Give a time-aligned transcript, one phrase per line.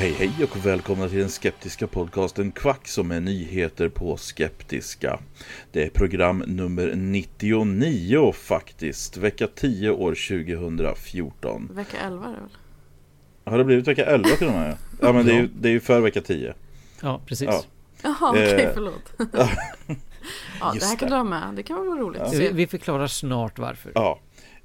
[0.00, 5.18] Hej hej och välkomna till den skeptiska podcasten Kvack som är nyheter på skeptiska.
[5.72, 11.68] Det är program nummer 99 faktiskt, vecka 10 år 2014.
[11.72, 12.50] Vecka 11 är det väl?
[13.44, 14.76] Har det blivit vecka 11 till och med?
[15.00, 16.54] Ja men det är ju, det är ju för vecka 10.
[17.00, 17.48] Ja, precis.
[17.48, 17.62] Ja.
[18.02, 19.12] Jaha, okej, Eh, förlåt.
[20.60, 21.52] ja, det här kan du ha med.
[21.56, 22.52] Det kan vara roligt se.
[22.52, 23.92] vi förklarar snart varför.
[23.94, 24.20] Ja.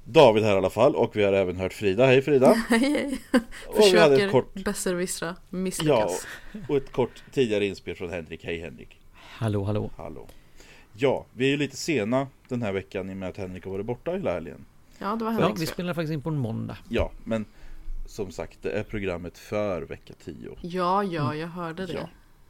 [0.08, 2.06] David här i alla fall och vi har även hört Frida.
[2.06, 2.52] Hej Frida!
[2.68, 3.18] Hej, hej.
[3.66, 6.26] Och vi hade ett Försöker kort, besserwissra, ja, misslyckas.
[6.68, 8.44] och ett kort tidigare inspel från Henrik.
[8.44, 9.00] Hej Henrik!
[9.14, 9.90] Hallå, hallå.
[9.96, 10.26] Hallå!
[10.92, 13.72] Ja, vi är ju lite sena den här veckan i och med att Henrik har
[13.72, 14.64] varit borta hela helgen.
[14.98, 16.76] Ja, det var Ja, Henriks vi spelar faktiskt in på en måndag.
[16.88, 17.44] Ja, men
[18.06, 20.56] som sagt, det är programmet för vecka 10.
[20.60, 21.92] Ja, ja, jag hörde det.
[21.92, 22.08] Ja.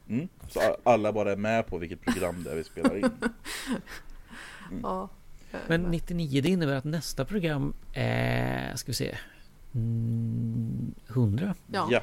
[0.09, 0.29] Mm.
[0.49, 3.11] Så alla bara är med på vilket program det är vi spelar in.
[4.83, 5.09] Ja.
[5.69, 9.17] Men 99 det innebär att nästa program är, ska vi se,
[9.75, 11.55] mm, 100.
[11.73, 11.89] Ja.
[11.91, 12.01] Ja.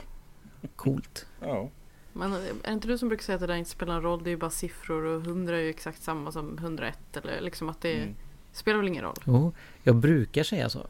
[0.75, 1.25] Coolt.
[1.41, 1.69] ja.
[2.13, 4.23] Men är det inte du som brukar säga att det där inte spelar någon roll?
[4.23, 7.17] Det är ju bara siffror och 100 är ju exakt samma som 101.
[7.17, 8.15] Eller liksom att det Mm.
[8.51, 9.15] spelar väl ingen roll.
[9.25, 10.87] Jo, jag brukar säga så.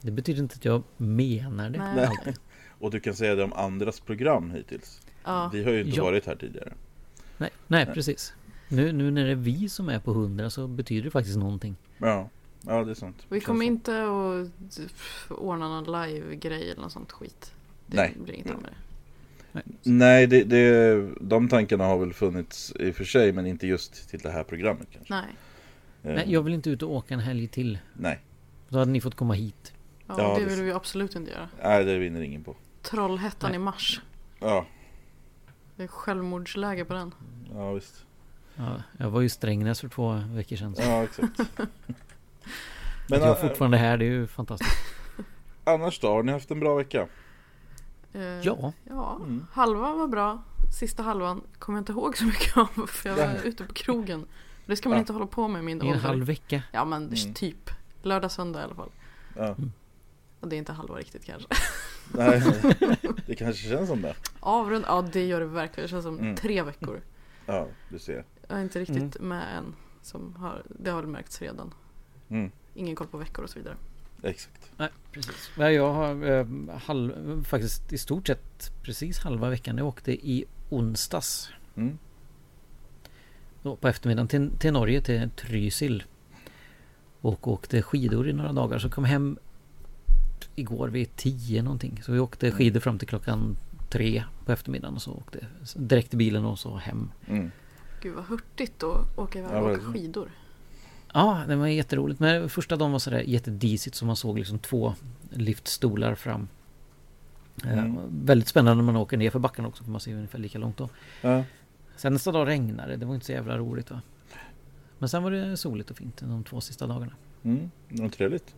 [0.00, 1.78] Det betyder inte att jag menar det.
[1.78, 2.08] Nej.
[2.24, 2.34] Nej.
[2.78, 5.00] Och du kan säga det om andras program hittills.
[5.24, 5.50] Ja.
[5.52, 6.04] Vi har ju inte Ja.
[6.04, 6.72] varit här tidigare.
[7.38, 8.32] Nej, nej, precis.
[8.74, 11.76] Nu, nu när det är vi som är på 100 så betyder det faktiskt någonting.
[11.98, 12.28] Ja,
[12.62, 13.26] ja det är sant.
[13.28, 14.80] Vi kommer inte att
[15.30, 17.54] ordna någon live-grej eller något sånt skit.
[17.86, 18.16] Det Nej.
[18.24, 18.76] blir inget av med det.
[19.52, 19.62] Nej.
[19.82, 24.08] Nej, det, det, de tankarna har väl funnits i och för sig, men inte just
[24.10, 25.14] till det här programmet kanske.
[25.14, 25.24] Nej.
[26.02, 27.78] Eh, Nej, jag vill inte ut och åka en helg till.
[27.94, 28.20] Nej,
[28.68, 29.72] Då hade ni fått komma hit.
[30.06, 31.48] Ja, Ja, det det- vill vi absolut inte göra.
[31.62, 32.56] nej det vinner ingen på.
[32.82, 33.56] Trollhättan Nej.
[33.56, 34.00] i mars.
[34.40, 34.66] Ja,
[35.76, 37.14] Det är självmordsläge på den.
[37.54, 38.04] ja visst.
[38.56, 40.76] Ja, jag var ju i Strängnäs för två veckor sedan.
[40.76, 40.82] Så.
[40.82, 41.38] Ja, exakt.
[43.08, 44.76] Men jag är ä- fortfarande här, det är ju fantastiskt.
[45.64, 47.08] annars då, har ni haft en bra vecka?
[48.12, 49.46] Eh, Ja, Ja, Mm.
[49.52, 50.42] halva var bra.
[50.78, 53.40] Sista halvan kommer jag inte ihåg så mycket av för jag var Nej.
[53.44, 54.26] ute på krogen.
[54.66, 55.00] Det ska man Ja.
[55.00, 56.08] inte hålla på med i min i en ålder.
[56.08, 56.62] halv vecka.
[56.72, 57.34] Ja men Mm.
[57.34, 57.70] typ.
[58.02, 58.90] Lördag, söndag i alla fall.
[59.36, 59.56] Ja.
[60.40, 61.48] Och det är inte halva riktigt kanske.
[62.12, 62.42] Nej,
[63.26, 64.14] det kanske känns som det.
[64.40, 65.84] Avrund, ja det gör det verkligen.
[65.86, 66.36] Det känns som Mm.
[66.36, 67.00] tre veckor.
[67.46, 68.24] Ja, du ser.
[68.48, 69.74] Jag är inte riktigt med än.
[70.02, 71.74] Som har, det har väl märkts redan.
[72.28, 73.76] Mm, Ingen koll på veckor och så vidare.
[74.22, 74.70] exakt.
[74.76, 75.50] Nej, precis.
[75.58, 76.46] Nej, Jag har eh,
[76.78, 79.78] halv, faktiskt i stort sett precis halva veckan.
[79.78, 81.50] Jag åkte i onsdags.
[81.76, 81.98] Mm.
[83.62, 86.02] Då på eftermiddagen till, till Norge, till Trysil.
[87.20, 88.78] Och åkte skidor i några dagar.
[88.78, 89.38] Så kom hem
[90.54, 92.02] igår vid tio någonting.
[92.02, 93.56] Så vi åkte skidor fram till klockan
[93.90, 94.94] tre på eftermiddagen.
[94.94, 95.46] Och så åkte
[95.76, 97.10] direkt i bilen och så hem.
[97.26, 97.50] Mm.
[98.04, 100.30] Gud vad hurtigt att åka iväg Ja, och åka skidor.
[101.14, 102.20] Ja, det var jätteroligt.
[102.20, 104.94] Men första dagen var sådär jättedisigt så man såg liksom två
[105.30, 106.48] liftstolar fram.
[107.64, 107.96] Eh, Mm.
[108.24, 110.76] väldigt spännande när man åker ner för backen också för man ser ungefär lika långt
[110.76, 110.88] då.
[111.22, 111.44] Ja,
[111.96, 112.96] Sen nästa dag regnade det.
[112.96, 114.00] Det var inte så jävla roligt va.
[114.98, 117.12] Men sen var det soligt och fint de två sista dagarna.
[117.42, 117.70] mm.
[117.88, 118.54] Det var trevligt.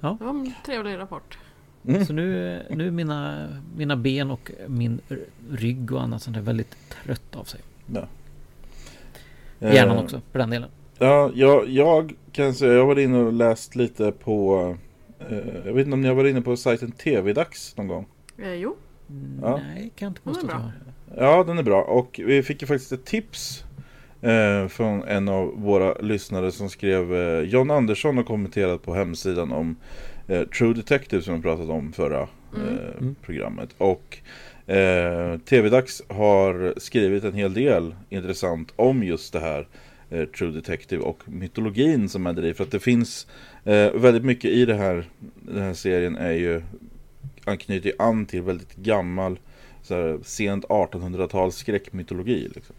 [0.00, 1.38] Det var en trevlig rapport.
[1.88, 2.06] Mm.
[2.06, 5.00] Så nu, nu är mina, mina ben och min
[5.50, 7.60] rygg och annat sånt där väldigt trött av sig.
[7.86, 8.06] Ja.
[9.60, 10.68] Hjärnan Eh, också för den delen.
[10.98, 14.76] Ja, jag, jag kan säga, jag var inne och läst lite på
[15.30, 18.06] Eh, jag vet inte om ni har varit inne på sajten TV-dags någon gång?
[18.42, 18.76] Eh, jo,
[19.42, 19.56] Ja.
[19.56, 20.72] Nej, kan jag inte påstå att har.
[21.16, 21.82] Ja, den är bra.
[21.82, 23.64] Och vi fick ju faktiskt ett tips
[24.22, 29.52] eh, från en av våra lyssnare som skrev eh, John Andersson har kommenterat på hemsidan
[29.52, 29.76] om
[30.28, 32.28] eh, True Detective som vi pratade om förra eh,
[33.00, 33.14] Mm.
[33.22, 33.68] programmet.
[33.78, 34.18] Och
[34.66, 39.66] eh, TV-dags har skrivit en hel del intressant om just det här
[40.10, 42.54] eh, True Detective och mytologin som är i.
[42.54, 43.26] För att det finns
[43.64, 45.04] eh, väldigt mycket i det här,
[45.40, 46.62] den här serien är ju
[47.44, 49.38] anknyter an till väldigt gammal
[49.82, 52.48] så här, sent 1800-tals skräckmytologi.
[52.54, 52.76] Liksom.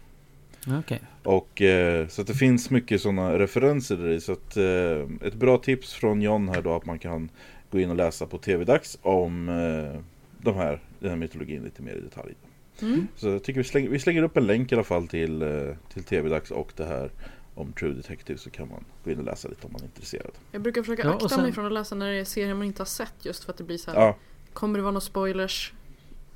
[0.66, 1.00] Okej.
[1.22, 4.20] Och eh, så att det finns mycket sådana referenser där i.
[4.20, 7.28] Så att eh, ett bra tips från John här då att man kan
[7.70, 10.00] gå in och läsa på TV-dags om eh,
[10.38, 12.34] de här, den här mytologin lite mer i detalj.
[12.82, 13.08] Mm.
[13.16, 15.48] Så jag tycker vi slänger, vi slänger upp en länk i alla fall till, eh,
[15.92, 17.10] till TV-dags och det här
[17.54, 20.30] om True Detective så kan man gå in och läsa lite om man är intresserad.
[20.52, 22.54] jag brukar försöka Ja, och akta sen- mig från att läsa när det är serier
[22.54, 24.00] man inte har sett just för att det blir så här.
[24.00, 24.16] Ja,
[24.52, 25.72] Kommer det vara några spoilers?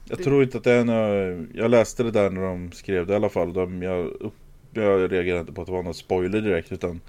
[0.08, 3.06] Jag Det- tror inte att det är några, Jag läste det där när de skrev
[3.06, 3.52] det i alla fall.
[3.52, 4.34] De, jag, upp,
[4.72, 7.00] jag reagerade inte på att det var någon spoiler direkt utan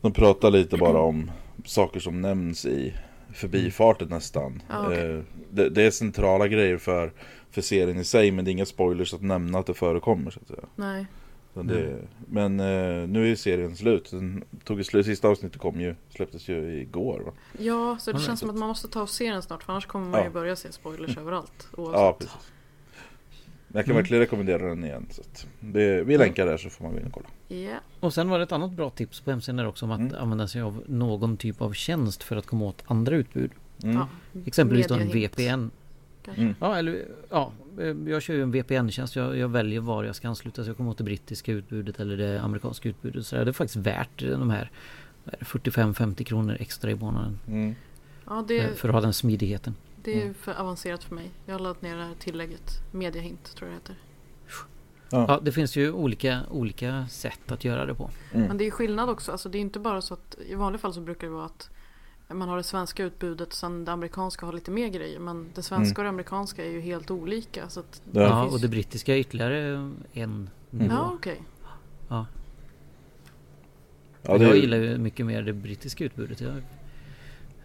[0.00, 1.30] de pratar lite bara om
[1.64, 2.94] saker som nämns i
[3.32, 4.62] förbifarten nästan.
[4.68, 5.10] Ja, okej.
[5.16, 5.20] Eh,
[5.50, 7.12] det, det är centrala grejer för,
[7.50, 10.30] för serien i sig men det är inga spoilers att nämna att det förekommer.
[10.30, 10.64] Så att säga.
[10.76, 11.06] Nej.
[11.54, 11.98] Så det,
[12.28, 14.10] Men eh, nu är serien slut.
[14.10, 15.06] Den tog slut.
[15.06, 17.32] Sista avsnittet kom ju, släpptes ju igår va?
[17.58, 18.26] Ja, så det Alright.
[18.26, 20.26] känns som att man måste ta och se den snart för annars kommer man Ja.
[20.26, 21.68] ju börja se spoilers överallt.
[21.76, 22.18] Ja, Oavsett.
[22.18, 22.52] precis.
[23.68, 24.02] Men jag kan Mm.
[24.02, 25.06] verkligen rekommendera den igen.
[25.10, 27.28] Så att det, vi länkar där så får man gå in och kolla.
[27.48, 27.76] Ja.
[28.00, 30.14] Och sen var det ett annat bra tips på hemsidan också om att Mm.
[30.18, 33.50] använda sig av någon typ av tjänst för att komma åt andra utbud.
[33.82, 33.96] Mm.
[33.96, 34.08] Ja.
[34.46, 35.70] Exempelvis då en VPN.
[36.36, 36.54] Mm.
[36.60, 39.16] Ja, eller ja, eh, jag kör ju en VPN-tjänst.
[39.16, 42.16] Jag, jag väljer var jag ska ansluta så jag kommer åt det brittiska utbudet eller
[42.16, 43.26] det amerikanska utbudet.
[43.26, 44.70] Så det är faktiskt värt de här
[45.24, 47.38] vad är det, 45-50 kronor extra i månaden.
[47.48, 47.74] Mm.
[48.26, 49.74] Ja, eh, det, För att ha den smidigheten.
[50.12, 51.30] Det är för avancerat för mig.
[51.46, 52.72] Jag har laddat ner det här tillägget.
[52.92, 53.96] Mediahint tror jag det heter.
[55.10, 58.10] Ja, det finns ju olika, olika sätt att göra det på.
[58.34, 58.46] Mm.
[58.48, 59.32] Men det är skillnad också.
[59.32, 61.70] Alltså det är inte bara så att i vanliga fall så brukar det vara att
[62.28, 65.18] man har det svenska utbudet och sen det amerikanska har lite mer grejer.
[65.18, 65.96] Men det svenska Mm.
[65.98, 67.68] och det amerikanska är ju helt olika.
[67.68, 68.20] Så att Ja.
[68.22, 70.94] Ja, finns- och det brittiska är ytterligare en nivå.
[70.94, 71.42] Ja, okej.
[72.08, 72.26] Ja.
[74.22, 76.40] Ja, det, Jag gillar ju mycket mer det brittiska utbudet.
[76.40, 76.62] Jag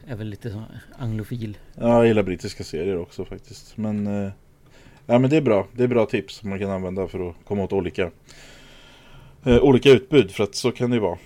[0.07, 0.63] är väl lite så
[0.97, 1.57] anglofil.
[1.75, 3.77] ja, jag gillar brittiska serier också faktiskt.
[3.77, 4.31] Men, eh,
[5.05, 5.67] ja, men det är bra.
[5.73, 8.11] Det är bra tips som man kan använda för att komma åt olika,
[9.43, 10.31] eh, olika utbud.
[10.31, 11.17] För att så kan det ju vara.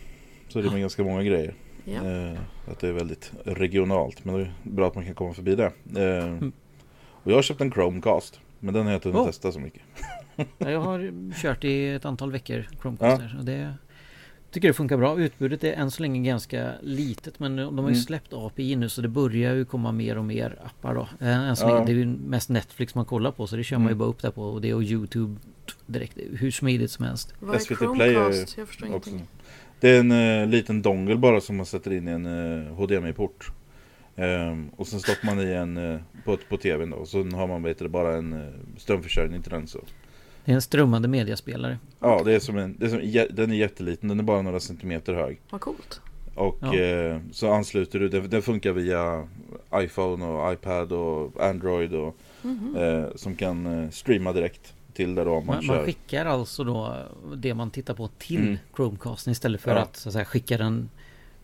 [0.47, 1.53] Så är det med ganska många grejer.
[1.85, 1.93] Ja.
[2.11, 2.39] Eh,
[2.71, 4.25] att det är väldigt regionalt.
[4.25, 5.71] Men det är bra att man kan komma förbi det.
[5.95, 6.51] Eh, Mm.
[6.99, 8.39] och jag har köpt en Chromecast.
[8.59, 9.25] Men den har jag inte hunnit Oh.
[9.27, 9.81] testa så mycket.
[10.57, 13.73] Ja, Jag har kört i ett antal veckor Chromecast där, och det
[14.51, 15.19] Tycker det funkar bra.
[15.19, 17.95] Utbudet är än så länge ganska litet men de har ju Mm.
[17.95, 21.07] släppt API nu så det börjar ju komma mer och mer appar då.
[21.25, 21.73] Eh, Än så Ja.
[21.73, 23.97] länge, det är ju mest Netflix man kollar på så det kör man ju Mm.
[23.97, 25.35] bara upp där på och det och Youtube
[25.85, 26.17] direkt.
[26.33, 27.33] Hur smidigt som helst.
[27.39, 28.29] Vad är SVT Play är?
[28.57, 29.09] Jag förstår Också.
[29.09, 29.27] ingenting.
[29.79, 30.11] Det är en
[30.41, 33.51] eh, liten dongle bara som man sätter in i en eh, HDMI-port.
[34.15, 36.97] Ehm, och sen stoppar man i en eh, på, på tvn då.
[36.97, 38.47] Och så har man vet bara en eh,
[38.77, 39.79] strömförsörjning till den så.
[40.47, 41.77] Det är en strömmande mediaspelare.
[41.99, 44.09] Ja, det är som en, det är som, den är jätteliten.
[44.09, 45.39] Den är bara några centimeter hög.
[45.49, 46.01] Vad coolt.
[46.35, 46.75] Och Ja.
[46.79, 49.27] eh, så ansluter du, den, den funkar via
[49.75, 52.75] iPhone och iPad och Android och Mhm.
[52.77, 55.75] eh, som kan eh, streama direkt till där då man, Man, kör.
[55.75, 56.95] man skickar alltså då
[57.35, 58.57] det man tittar på till Mm.
[58.75, 59.77] Chromecasten istället för Ja.
[59.77, 60.89] att, så att säga, skicka den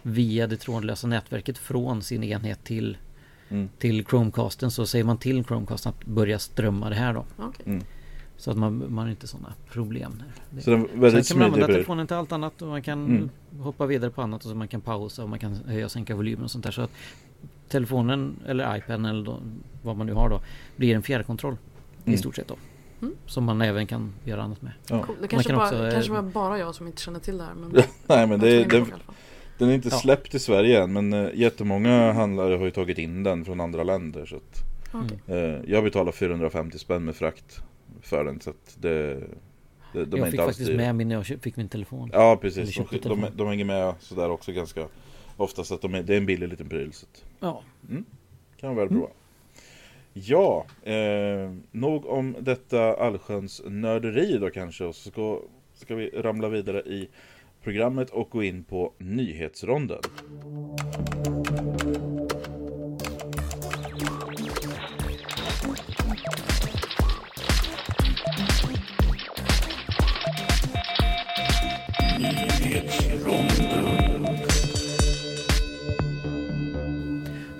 [0.01, 2.97] via det trådlösa nätverket från sin enhet till,
[3.49, 3.69] Mm.
[3.79, 7.25] till Chromecasten så säger man till Chromecasten att börja strömma det här då.
[7.37, 7.63] Okej.
[7.65, 7.83] Mm.
[8.43, 10.23] Så att man, man har inte sådana problem.
[10.49, 12.81] Det, Så den är Sen väldigt kan man använda telefonen till allt annat och man
[12.81, 13.29] kan Mm.
[13.59, 16.15] hoppa vidare på annat och så man kan pausa och man kan höja och sänka
[16.15, 16.71] volymen och sånt där.
[16.71, 16.91] Så att
[17.69, 19.39] telefonen eller iPaden eller då,
[19.83, 20.41] vad man nu har då
[20.75, 21.57] blir en fjärrkontroll
[22.05, 22.13] Mm.
[22.13, 22.55] i stort sett då.
[23.01, 23.15] Mm.
[23.25, 24.71] Som man även kan göra annat med.
[24.89, 25.03] Ja.
[25.03, 25.15] Cool.
[25.21, 27.43] Det kanske, kan bara, också, eh, kanske var bara jag som inte känner till det
[27.43, 27.53] här.
[27.53, 27.71] Men
[28.07, 28.85] Nej men det, in
[29.57, 29.97] den, är inte Ja.
[29.97, 33.83] släppt i Sverige än men eh, jättemånga handlare har ju tagit in den från andra
[33.83, 34.25] länder.
[34.25, 35.37] Så att, Okej.
[35.37, 37.63] eh, jag betalar 450 spänn med frakt
[38.03, 39.19] för den så att det,
[39.93, 40.77] de är jag fick faktiskt dyra.
[40.77, 42.09] med min när jag fick min telefon.
[42.13, 44.87] Ja precis, de, de, de hänger med sådär också ganska
[45.37, 46.93] ofta så att de är, det är en billig liten pryl.
[46.93, 47.63] Så att, Ja.
[48.59, 49.07] kan man väl prova.
[50.13, 54.83] Ja, eh, nog om detta allsköns nörderi då kanske.
[54.85, 55.39] Och så ska,
[55.73, 57.09] ska vi ramla vidare i
[57.63, 59.99] programmet och gå in på nyhetsronden.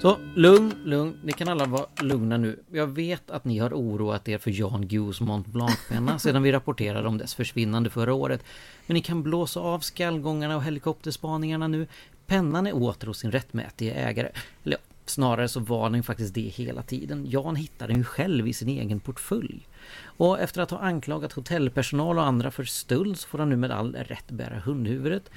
[0.03, 1.19] Så Lugn, lugn.
[1.23, 2.59] Ni kan alla vara lugna nu.
[2.71, 7.07] Jag vet att ni har oroat er för Jan Guillous Mont Blanc-penna sedan vi rapporterade
[7.07, 8.43] om dess försvinnande förra året.
[8.87, 11.87] Men ni kan blåsa av skallgångarna och helikopterspaningarna nu.
[12.25, 14.29] Pennan är åter hos sin rättmätige ägare.
[14.63, 17.25] Eller ja, snarare så var den ju faktiskt det hela tiden.
[17.29, 19.67] Jan hittade den ju själv i sin egen portfölj.
[20.03, 23.71] Och efter att ha anklagat hotellpersonal och andra för stöld så får han nu med
[23.71, 25.29] all rätt bära hundhuvudet.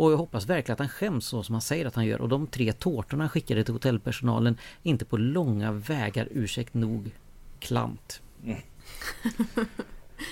[0.00, 2.20] Och jag hoppas verkligen att han skäms så som han säger att han gör.
[2.20, 7.10] Och de tre tårtorna han skickade till hotellpersonalen inte på långa vägar, ursäkt nog,
[7.58, 8.22] klant.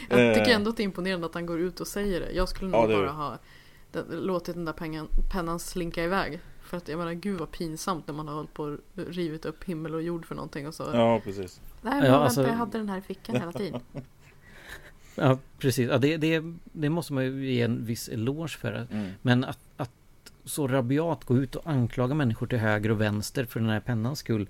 [0.09, 0.55] Jag tycker Eh.
[0.57, 2.31] ändå att det är imponerande att han går ut och säger det.
[2.33, 3.39] Jag skulle nog Ja, det bara ha
[3.93, 6.41] den, låtit den där pengan, pennan slinka iväg.
[6.63, 9.65] För att jag menar gud vad pinsamt när man har hållit på och rivit upp
[9.65, 10.85] himmel och jord för någonting och så.
[10.93, 11.61] Ja, precis.
[11.83, 13.81] Nej men Ja, alltså- jag hade den här i fickan hela tiden.
[15.21, 15.89] Ja, precis.
[15.91, 18.87] Ja, det, det, det måste man ju ge en viss eloge för.
[18.91, 19.11] Mm.
[19.23, 19.91] Men att, att
[20.45, 24.19] så rabiat gå ut och anklaga människor till höger och vänster för den här pennans
[24.19, 24.49] skull.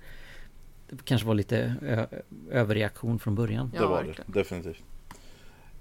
[0.89, 2.05] Det kanske var lite ö,
[2.51, 3.71] överreaktion från början.
[3.75, 4.31] Ja, det var verkligen.
[4.31, 4.83] det, definitivt.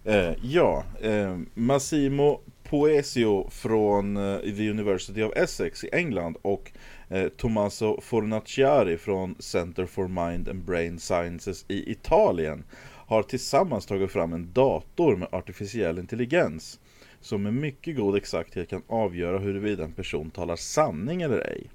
[0.04, 6.73] Eh, ja, eh, Massimo Poesio från eh, The University of Essex i England och
[7.09, 12.64] eh, Tommaso Fornaciari från Center for Mind and Brain Sciences i Italien
[13.09, 16.81] har tillsammans tagit fram en dator med artificiell intelligens
[17.21, 21.71] som med mycket god exakthet kan avgöra huruvida en person talar sanning eller ej.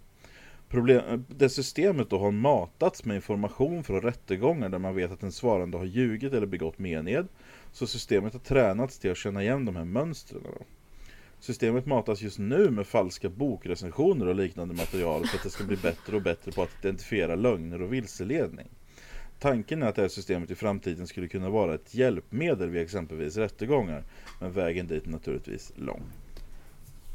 [0.70, 5.24] Problem, eh, det systemet då har matats med information från rättegångar där man vet att
[5.24, 7.28] en svarande har ljugit eller begått mened.
[7.72, 10.42] Så systemet har tränats till att känna igen de här mönstren.
[10.44, 10.66] Då.
[11.40, 15.78] Systemet matas just nu med falska bokrecensioner och liknande material för att det ska bli
[15.78, 18.68] bättre och bättre på att identifiera lögner och vilseledning.
[19.44, 23.38] Tanken är att det här systemet i framtiden skulle kunna vara ett hjälpmedel vid exempelvis
[23.38, 24.04] rättegångar,
[24.40, 26.02] men vägen dit är naturligtvis lång.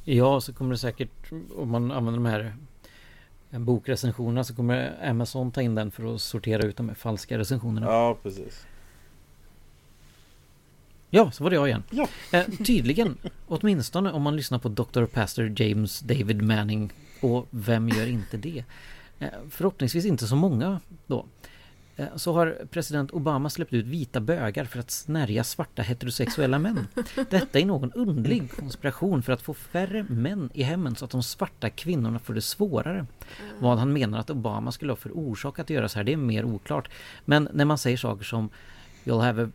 [0.05, 2.53] Ja, så kommer det säkert, om man använder de här
[3.51, 7.39] eh, bokrecensionerna så kommer Amazon ta in den för att sortera ut de här falska
[7.39, 7.87] recensionerna.
[7.87, 8.67] Ja, precis.
[11.11, 11.83] Ja, så var det jag igen.
[11.91, 12.09] Ja.
[12.33, 13.17] Eh, tydligen,
[13.47, 15.05] åtminstone om man lyssnar på Dr.
[15.05, 16.93] Pastor James David Manning.
[17.21, 18.65] Och vem gör inte det?
[19.19, 21.27] Eh, förhoppningsvis inte så många då.
[21.99, 26.87] Eh, så har president Obama släppt ut vita bögar för att snärja svarta heterosexuella män.
[27.31, 31.23] Detta är någon underlig konspiration för att få färre män i hemmen så att de
[31.23, 33.07] svarta kvinnorna får det svårare.
[33.59, 36.17] Vad han menar att Obama skulle ha för orsak att göra så här, det är
[36.17, 36.91] mer oklart.
[37.25, 38.51] Men när man säger saker som
[39.05, 39.51] You'll have a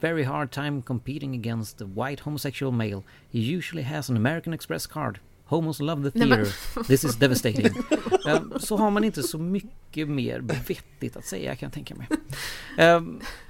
[0.00, 3.02] very hard time competing against the white homosexual male.
[3.32, 5.18] He usually has an American Express card.
[5.52, 6.46] Homos love the theater.
[6.86, 7.66] This is devastating.
[8.28, 12.06] Eh, Så har man inte så mycket mer vettigt att säga kan jag tänka mig.
[12.78, 13.02] Eh,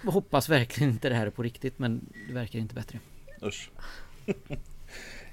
[0.04, 2.98] hoppas verkligen inte det här är på riktigt men det verkar inte bättre.
[3.42, 3.70] Usch.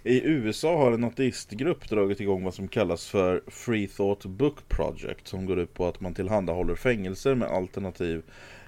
[0.03, 5.27] I USA har en ateistgrupp dragit igång vad som kallas för Free Thought Book Project
[5.27, 8.21] som går ut på att man tillhandahåller fängelser med alternativ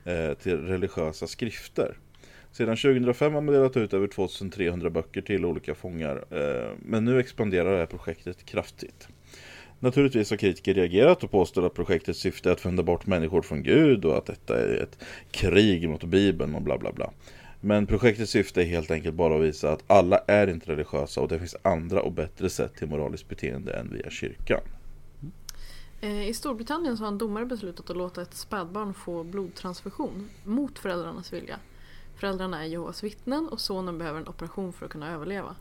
[0.03, 1.97] eh, till religiösa skrifter.
[2.51, 7.19] Sedan 2005 har man delat ut över 2300 böcker till olika fångar eh, men nu
[7.19, 9.07] expanderar det här projektet kraftigt.
[9.79, 13.63] Naturligtvis har kritiker reagerat och påstår att projektets syfte är att vända bort människor från
[13.63, 17.11] Gud och att detta är ett krig mot Bibeln och bla bla bla.
[17.61, 21.27] Men projektets syfte är helt enkelt bara att visa att alla är inte religiösa och
[21.27, 24.61] det finns andra och bättre sätt till moraliskt beteende än via kyrkan.
[26.01, 30.79] Eh, I Storbritannien så har en domare beslutat att låta ett spädbarn få blodtransfusion mot
[30.79, 31.59] föräldrarnas vilja.
[32.21, 35.55] Föräldrarna är Jehovas vittnen och sonen behöver en operation för att kunna överleva.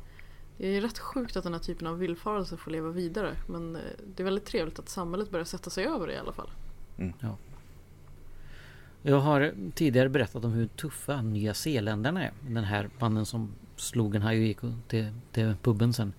[0.56, 3.82] Det är rätt sjukt att den här typen av villfarelse får leva vidare men eh,
[4.16, 6.50] det är väldigt trevligt att samhället börjar sätta sig över det i alla fall.
[9.02, 12.32] Jag har tidigare berättat om hur tuffa Nya Zeeländarna är.
[12.40, 16.12] Den här mannen som slog en haj och gick till, till puben sen.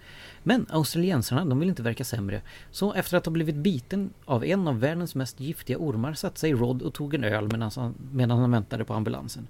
[0.43, 2.41] Men australiensarna, de vill inte verka sämre.
[2.71, 6.53] Så efter att ha blivit biten av en av världens mest giftiga ormar satte sig
[6.53, 9.47] Rod och tog en öl medan han, medan han väntade på ambulansen.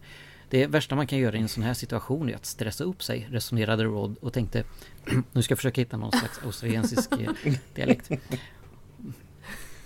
[0.51, 3.27] Det värsta man kan göra i en sån här situation är att stressa upp sig,
[3.31, 4.63] resonerade Rod och tänkte
[5.31, 8.11] nu ska jag försöka hitta någon slags australiensisk eh, dialekt.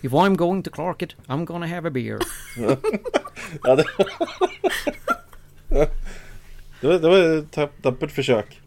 [0.02, 2.20] If I'm going to Clarket, I'm gonna have a beer.
[3.64, 3.86] Ja, det...
[6.82, 8.62] det var, det var ett tapp- tappert försök.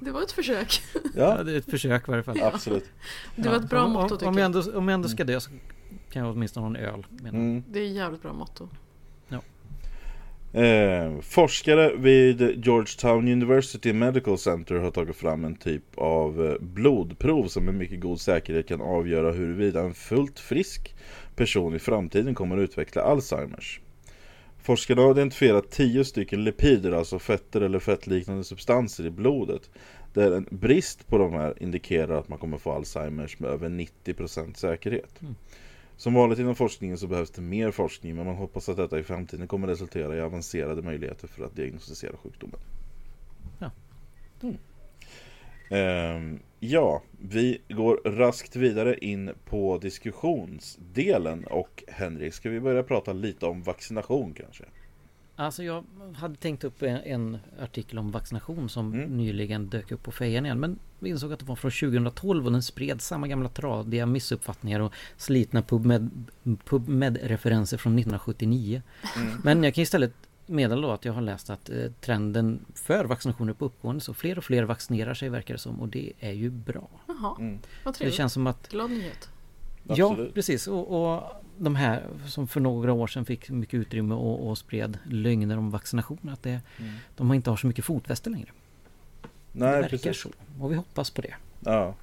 [0.00, 0.82] Det var ett försök.
[0.94, 2.42] Ja, Ja, det är ett försök i varje fall.
[2.42, 2.84] absolut.
[3.36, 4.54] Det var ett bra om, motto om, tycker om jag.
[4.54, 4.64] jag.
[4.66, 5.50] Ändå, om jag ändå ska dö så
[6.10, 7.06] kan jag åtminstone ha en öl.
[7.20, 7.64] Mm.
[7.68, 8.68] Det är ett jävligt bra motto.
[10.54, 17.46] Eh, forskare vid Georgetown University Medical Center har tagit fram en typ av eh, blodprov
[17.46, 20.94] som med mycket god säkerhet kan avgöra huruvida en fullt frisk
[21.36, 23.80] person i framtiden kommer att utveckla Alzheimers.
[24.62, 29.70] Forskarna har identifierat 10 stycken lipider, alltså fetter eller fettliknande substanser i blodet.
[30.14, 34.54] Där en brist på de här indikerar att man kommer få Alzheimers med över 90%
[34.54, 35.22] säkerhet.
[35.22, 35.34] Mm.
[35.96, 39.02] Som vanligt inom forskningen så behövs det mer forskning men man hoppas att detta i
[39.02, 42.60] framtiden kommer resultera i avancerade möjligheter för att diagnostisera sjukdomen.
[43.58, 43.70] Ja.
[44.42, 44.56] Mm.
[45.70, 53.12] Ehm, ja, vi går raskt vidare in på diskussionsdelen och Henrik, ska vi börja prata
[53.12, 54.64] lite om vaccination kanske?
[55.36, 55.84] Alltså jag
[56.14, 59.16] hade tänkt upp en, en artikel om vaccination som Mm.
[59.16, 60.60] nyligen dök upp på fejan igen.
[60.60, 64.80] Men vi insåg att det var från 2012 och den spred samma gamla tradiga missuppfattningar
[64.80, 66.10] och slitna PubMed,
[66.64, 68.82] PubMed-referenser från 1979.
[69.44, 70.12] Men jag kan istället
[70.46, 74.38] meddela då att jag har läst att eh, trenden för vaccinationer på uppgående så fler
[74.38, 76.88] och fler vaccinerar sig verkar det som och det är ju bra.
[77.08, 77.58] Jaha, Mm.
[77.84, 78.16] vad Det trevligt.
[78.16, 79.28] känns som att Glad nyhet.
[79.88, 80.34] Ja, Absolut.
[80.34, 80.66] precis.
[80.66, 81.22] Och, och
[81.58, 85.70] de här som för några år sedan fick mycket utrymme och, och spred lögner om
[85.70, 86.28] vaccination.
[86.32, 86.60] Att det,
[87.16, 88.48] de har inte har så mycket fotfäste längre.
[89.22, 90.20] det Nej, verkar precis.
[90.22, 90.30] så.
[90.60, 91.34] Och vi hoppas på det.
[91.60, 91.94] Ja.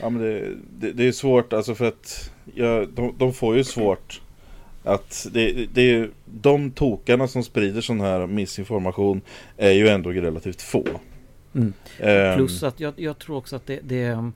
[0.00, 3.64] Ja men det, det, det är svårt alltså för att ja, de, de får ju
[3.64, 4.20] svårt
[4.84, 9.20] att det, det är de tokarna som sprider sån här missinformation
[9.56, 10.84] är ju ändå relativt få.
[11.54, 11.72] Mm.
[11.98, 14.30] Ehm, Plus att jag, jag tror också att det, det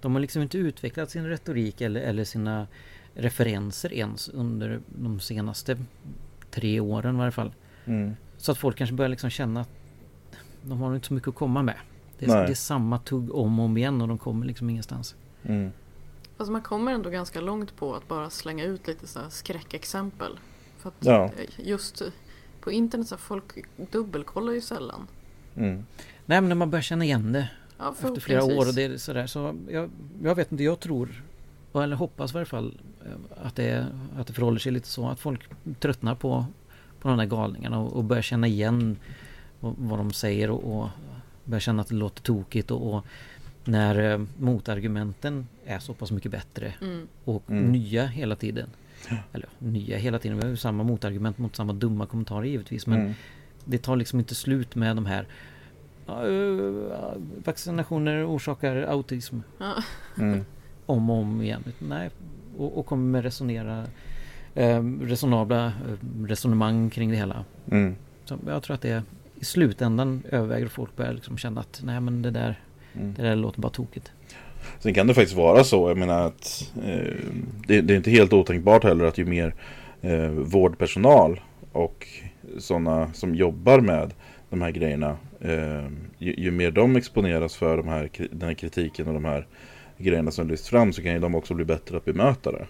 [0.00, 2.66] De har liksom inte utvecklat sin retorik eller, eller sina
[3.16, 5.76] referenser ens under de senaste
[6.50, 7.52] tre åren i varje fall.
[7.84, 9.68] mm, Så att folk kanske börjar liksom känna att
[10.62, 11.76] de har inte så mycket att komma med.
[12.18, 15.14] Det är, det är samma tugg om och om igen och de kommer liksom ingenstans.
[15.42, 15.72] mm,
[16.36, 20.38] Fast man kommer ändå ganska långt på att bara slänga ut lite så här skräckexempel.
[20.78, 21.24] För att Ja.
[21.24, 22.02] eh, just
[22.60, 23.44] på internet så här, folk
[23.92, 25.06] dubbelkollar ju sällan.
[25.56, 25.86] mm.
[26.26, 28.96] Nej men när man börjar känna igen det Ja, efter flera år och det är
[28.96, 29.90] sådär så jag,
[30.22, 31.24] jag vet inte, jag tror
[31.82, 33.86] eller hoppas i varje fall eh, att det,
[34.18, 35.40] att det förhåller sig lite så att folk
[35.80, 36.46] tröttnar på,
[37.00, 38.96] på de där galningarna och, och börjar känna igen
[39.60, 40.88] vad, de säger och, och
[41.44, 43.04] börjar känna att det låter tokigt och, och
[43.64, 47.06] när eh, motargumenten är så pass mycket bättre Mm.
[47.24, 47.72] och Mm.
[47.72, 48.68] nya hela tiden.
[49.32, 53.00] Eller nya hela tiden, vi har ju samma motargument mot samma dumma kommentarer givetvis men
[53.00, 53.12] Mm.
[53.64, 55.26] det tar liksom inte slut med de här
[56.06, 57.12] "Ja, eh,
[57.44, 59.74] Vaccinationer orsakar autism Ja.
[60.18, 60.44] Mm.
[60.86, 61.64] Om och om igen.
[61.78, 62.10] Nej,
[62.58, 63.84] och, och kommer med resonera
[64.54, 67.44] eh, resonabla eh, resonemang kring det hela.
[67.70, 67.96] Mm.
[68.24, 69.02] Så jag tror att det
[69.40, 72.60] i slutändan överväger folk börjar liksom känna att nej men det där,
[73.00, 73.14] Mm.
[73.16, 74.12] det där låter bara tokigt.
[74.78, 77.14] Sen kan det faktiskt vara så, jag menar att eh,
[77.66, 79.54] det, det är inte helt otänkbart heller att ju mer
[80.00, 81.40] eh, vårdpersonal
[81.72, 82.06] och
[82.58, 84.14] sådana som jobbar med
[84.50, 85.86] de här grejerna, eh,
[86.18, 89.46] ju, ju mer de exponeras för de här, den här kritiken och de här
[89.98, 92.66] grejerna som lyfts fram så kan ju de också bli bättre att bemöta det.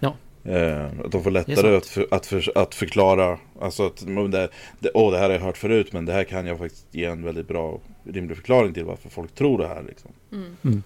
[0.00, 0.14] Ja.
[0.44, 4.90] Eh, att de får lättare att, för, att, för, att förklara, alltså att det, det,
[4.94, 7.22] åh, det här har jag hört förut men det här kan jag faktiskt ge en
[7.22, 9.82] väldigt bra rimlig förklaring till varför folk tror det här.
[9.88, 10.10] Liksom.
[10.32, 10.56] Mm.
[10.64, 10.82] Mm.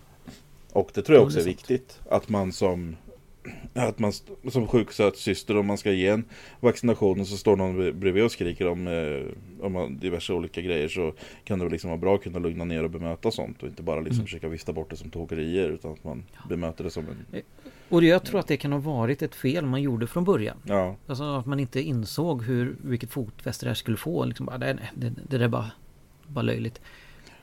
[0.72, 2.00] Och det tror jag Ja, också det är är viktigt.
[2.08, 2.96] Att man som
[3.74, 4.12] att man
[4.50, 6.24] som sjuksköterska om man ska ge en
[6.60, 10.88] vaccination och så står någon bre- bredvid och skriker om, eh, om diverse olika grejer
[10.88, 11.12] så
[11.44, 13.82] kan det väl liksom vara bra att kunna lugna ner och bemöta sånt och inte
[13.82, 14.26] bara liksom Mm.
[14.26, 17.42] försöka vifta bort det som tokerier utan att man bemöter det som en
[17.88, 20.56] Och jag tror att det kan ha varit ett fel man gjorde från början.
[20.64, 24.24] Ja, Alltså att man inte insåg hur, vilket fotfäste det här skulle få.
[24.24, 25.70] Liksom bara, nej, nej, det, det där är bara,
[26.26, 26.80] bara löjligt.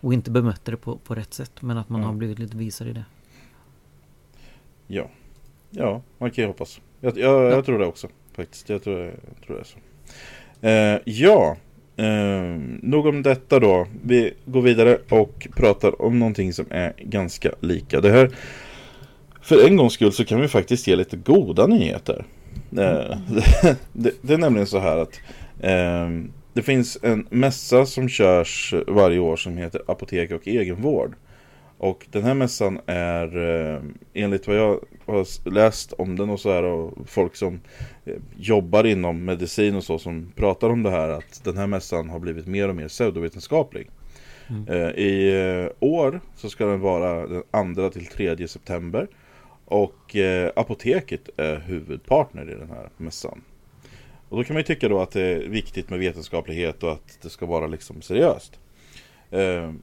[0.01, 1.61] Och inte bemötte det på, på rätt sätt.
[1.61, 2.07] Men att man Ja.
[2.07, 3.05] har blivit lite visare i det.
[4.87, 5.09] ja
[5.69, 6.81] Ja, man kan ju hoppas.
[7.01, 8.69] Jag, jag, jag tror det också faktiskt.
[8.69, 9.77] Jag tror, jag tror det är så.
[10.67, 11.57] Eh, Ja
[11.97, 13.87] eh, Nog om detta då.
[14.03, 18.31] Vi går vidare och pratar om någonting som är ganska lika Det här.
[19.41, 22.25] För en gångs skull så kan vi faktiskt ge lite goda nyheter.
[22.77, 23.17] Eh,
[23.93, 25.19] det, det är nämligen så här att
[25.59, 26.09] eh,
[26.53, 31.15] Det finns en mässa som körs varje år som heter Apotek och egenvård
[31.77, 33.81] och den här mässan är eh,
[34.13, 37.59] enligt vad jag har läst om den och så här och folk som
[38.05, 42.09] eh, jobbar inom medicin och så som pratar om det här att den här mässan
[42.09, 43.89] har blivit mer och mer pseudovetenskaplig.
[44.49, 44.67] Mm.
[44.67, 49.07] Eh, I år så ska den vara den 2 till 3 september
[49.65, 50.15] och
[50.55, 53.41] apoteket är huvudpartner i den här mässan.
[54.29, 57.17] Och då kan man ju tycka då att det är viktigt med vetenskaplighet och att
[57.21, 58.59] det ska vara liksom seriöst.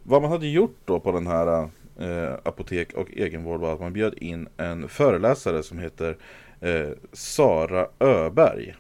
[0.02, 1.68] Vad man hade gjort då på den här
[2.00, 6.16] eh, apotek och egenvård var att man bjöd in en föreläsare som heter
[6.60, 8.74] eh, Sara Öberg.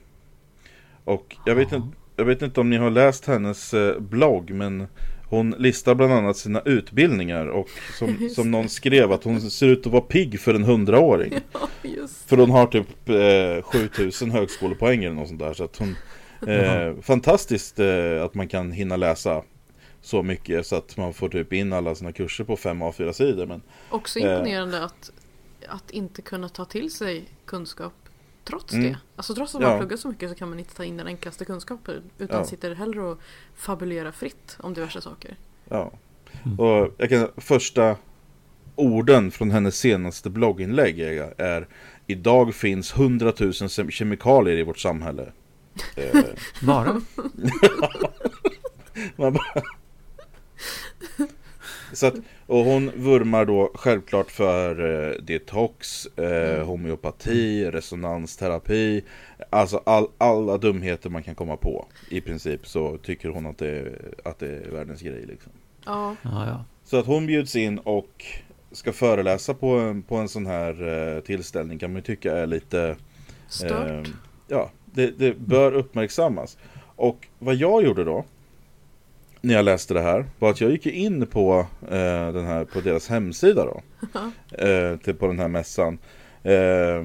[1.04, 4.86] Och jag vet, inte, jag vet inte om ni har läst hennes eh, blogg men
[5.28, 9.86] hon listar bland annat sina utbildningar och som, som någon skrev att hon ser ut
[9.86, 11.34] att vara pigg för en hundraåring.
[11.86, 15.52] Ja, För hon har typ eh, 7000 högskolepoäng eller något sånt där.
[15.52, 15.96] Så att hon,
[16.48, 19.42] eh, fantastiskt eh, att man kan hinna läsa
[20.04, 23.46] så mycket så att man får typ in alla sina kurser på fem A4 sidor.
[23.46, 24.32] Men Också Eh.
[24.32, 25.10] imponerande att
[25.68, 27.92] att inte kunna ta till sig kunskap
[28.44, 28.86] trots Mm.
[28.86, 28.98] det.
[29.16, 29.74] Alltså trots att man Ja.
[29.74, 32.44] har pluggat så mycket så kan man inte ta in den enklaste kunskapen utan Ja.
[32.44, 33.18] sitter hellre och
[33.54, 35.36] fabulerar fritt om diverse saker.
[35.68, 35.92] Ja.
[36.58, 37.96] Och jag kan, första
[38.74, 41.68] orden från hennes senaste blogginlägg är,
[42.06, 45.32] Idag finns 100 000 sem- kemikalier i vårt samhälle.
[45.96, 46.20] Eh,
[46.62, 47.00] Bara?
[49.16, 49.62] man bara...
[51.94, 52.14] Så att,
[52.46, 54.70] och hon vurmar då självklart för
[55.10, 59.04] eh, detox, eh, homeopati, resonansterapi.
[59.50, 63.92] Alltså all, alla dumheter man kan komma på I princip så tycker hon att det,
[64.24, 65.52] att det är världens grej liksom.
[65.84, 66.64] Ja, Ja, ja.
[66.84, 68.24] Så att hon bjuds in och
[68.72, 72.46] ska föreläsa på en, på en sån här eh, tillställning kan man ju tycka är
[72.46, 72.96] lite
[73.48, 73.90] stört.
[73.90, 74.12] eh,
[74.48, 76.58] Ja, det, det bör uppmärksammas.
[76.96, 78.24] Och vad jag gjorde då
[79.44, 82.80] När jag läste det här var att jag gick in på eh, den här på
[82.80, 83.82] deras hemsida då.
[84.58, 85.98] Eh, till, På den här mässan.
[86.42, 87.04] Eh,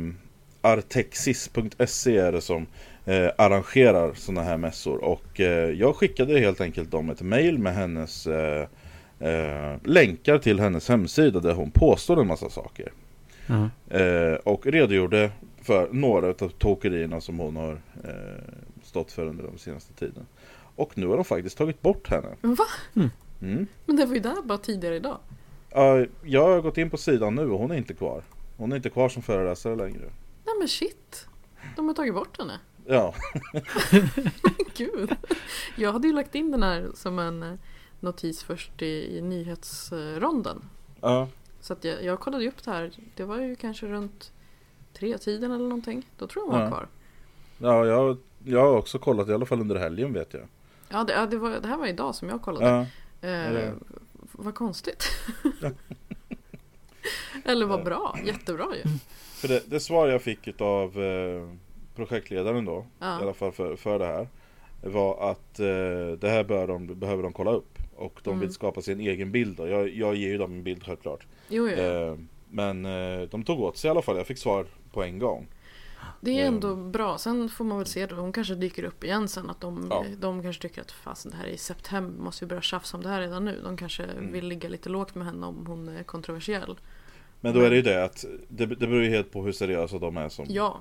[0.61, 2.67] Artexis.se är det som
[3.05, 5.03] eh, arrangerar sådana här mässor.
[5.03, 8.67] Och eh, jag skickade helt enkelt dem ett mail med hennes eh,
[9.19, 12.91] eh, länkar till hennes hemsida där hon påstår en massa saker.
[13.89, 17.71] Eh, och redogjorde för några av tokerierna som hon har
[18.03, 18.43] eh,
[18.83, 20.25] stått för under den senaste tiden.
[20.79, 22.35] Och nu har de faktiskt tagit bort henne.
[22.41, 22.65] Va?
[23.41, 23.67] Mm.
[23.85, 25.17] Men det var ju där bara tidigare idag.
[25.71, 28.23] Ja, jag har gått in på sidan nu och hon är inte kvar.
[28.57, 30.11] Hon är inte kvar som föreläsare längre.
[30.45, 31.25] Nej men shit.
[31.75, 32.59] De har tagit bort henne.
[32.85, 33.13] Ja,
[34.77, 35.15] Gud.
[35.77, 37.53] Jag hade ju lagt in den här som en eh,
[37.99, 40.61] notis först i, i nyhetsronden.
[41.01, 41.27] ja,
[41.61, 42.91] Så att jag, jag kollade upp det här.
[43.15, 44.31] Det var ju kanske runt
[44.93, 46.09] tre tiden eller någonting.
[46.17, 46.69] Då tror jag hon var Ja.
[46.69, 46.87] kvar.
[47.57, 50.47] ja jag, jag har också kollat i alla fall under helgen vet jag.
[50.89, 52.65] Ja, det, ja det, var, det här var idag som jag kollade.
[52.69, 52.85] Ja,
[53.21, 53.71] Eh,
[54.31, 55.03] vad konstigt.
[57.45, 58.83] Eller vad bra, jättebra ju.
[59.33, 61.49] för det, det svar jag fick av eh,
[61.95, 64.27] projektledaren då, i alla Ja, fall för, för det här
[64.83, 65.65] var att eh,
[66.19, 68.39] det här bör de, behöver de kolla upp och de Mm.
[68.39, 69.57] vill skapa sin egen bild.
[69.57, 69.67] Då.
[69.67, 71.25] Jag, jag ger ju dem en bild självklart.
[71.49, 71.75] jo, jo.
[71.77, 72.15] Eh,
[72.49, 74.17] men eh, de tog åt sig i alla fall.
[74.17, 75.47] Jag fick svar på en gång.
[76.21, 76.53] Det är Mm.
[76.53, 77.17] ändå bra.
[77.17, 78.15] Sen får man väl se då.
[78.15, 79.49] Hon kanske dyker upp igen sen.
[79.49, 80.05] Att de, Ja.
[80.19, 82.23] de kanske tycker att fasen det här är i september.
[82.23, 83.59] Måste vi börja tjafsa om det här redan nu.
[83.63, 84.31] De kanske Mm.
[84.31, 86.79] vill ligga lite lågt med henne om hon är kontroversiell.
[87.41, 89.99] Men då är det ju det att det, det beror ju helt på hur seriösa
[89.99, 90.77] de är som, Ja,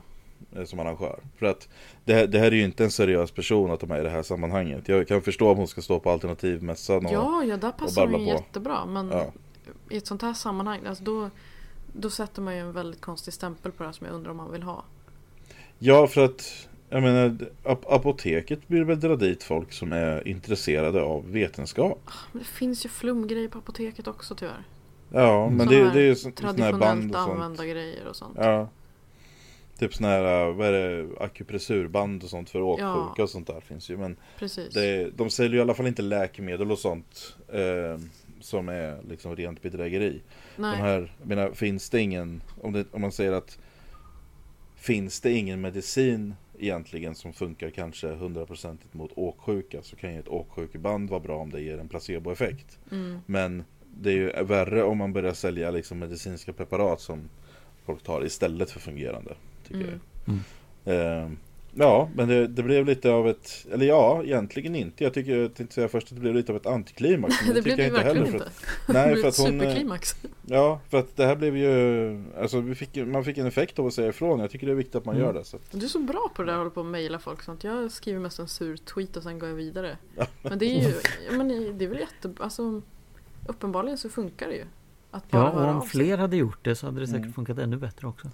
[0.57, 1.21] eh, som arrangör.
[1.39, 1.69] För att
[2.05, 4.11] det, här- det här är ju inte en seriös person att de är i det
[4.11, 4.89] här sammanhanget.
[4.89, 8.21] Jag kan förstå om hon ska stå på alternativmässan och ja, ja där passar hon
[8.21, 8.87] ju jättebra.
[8.87, 9.33] Men Ja.
[9.91, 10.81] i ett sånt här sammanhang.
[10.87, 11.31] Alltså då,
[11.93, 14.37] då sätter man ju en väldigt konstig stämpel på det här som jag undrar om
[14.37, 14.85] man vill ha.
[15.79, 21.03] Ja, för att jag menar, ap- apoteket vill väl dra dit folk som är intresserade
[21.03, 22.01] av vetenskap.
[22.33, 24.65] Men det finns ju flumgrejer på apoteket också tyvärr.
[25.13, 27.31] Ja, men det, det är ju så- såna här band och sånt.
[27.33, 28.37] använda grejer och sånt.
[28.41, 28.69] Ja.
[29.79, 33.23] Typ såna här, vad är det, akupressurband och sånt för åksjuka Ja.
[33.23, 33.97] och sånt där finns ju.
[33.97, 34.75] Men Precis.
[34.75, 38.01] det, de säljer ju i alla fall inte läkemedel och sånt eh,
[38.41, 40.21] som är liksom rent bedrägeri.
[40.57, 40.77] Nej.
[40.77, 43.59] De här, jag menar, finns det ingen, om, det, om man säger att
[44.79, 50.29] Finns det ingen medicin egentligen som funkar kanske 100% mot åksjuka så kan ju ett
[50.29, 52.79] åksjukeband vara bra om det ger en placeboeffekt.
[52.91, 53.19] Mm.
[53.27, 53.65] Men
[53.97, 57.29] det är ju värre om man börjar sälja liksom medicinska preparat som
[57.85, 59.35] folk tar istället för fungerande.
[59.69, 60.41] Tycker Mm.
[60.85, 61.23] jag.
[61.25, 61.31] Eh,
[61.79, 65.05] ja, men det, det blev lite av ett, eller ja, egentligen inte.
[65.05, 67.35] Jag tycker, jag tänkte säga först att det blev lite av ett antiklimax.
[67.47, 68.51] men det blev tycker det jag verkligen inte.
[68.87, 70.17] För, nej, det blev för att hon, eh, superklimax.
[70.47, 73.87] Ja, för att det här blev ju, alltså vi fick, man fick en effekt av
[73.87, 74.41] att säga ifrån.
[74.41, 75.27] Jag tycker det är viktigt att man Mm.
[75.27, 75.45] gör det.
[75.45, 77.43] Så att, Du är så bra på det där att hålla på och mejla folk
[77.43, 77.65] sånt.
[77.65, 79.97] Jag skriver mest en sur tweet och sen går jag vidare.
[80.43, 80.95] Men det är ju,
[81.31, 82.45] ja, men det är väl jättebra.
[82.45, 82.83] Alltså,
[83.47, 84.65] uppenbarligen så funkar det ju.
[85.11, 87.33] Att bara Ja, och om fler hade gjort det så hade det säkert Mm.
[87.33, 88.29] funkat ännu bättre också.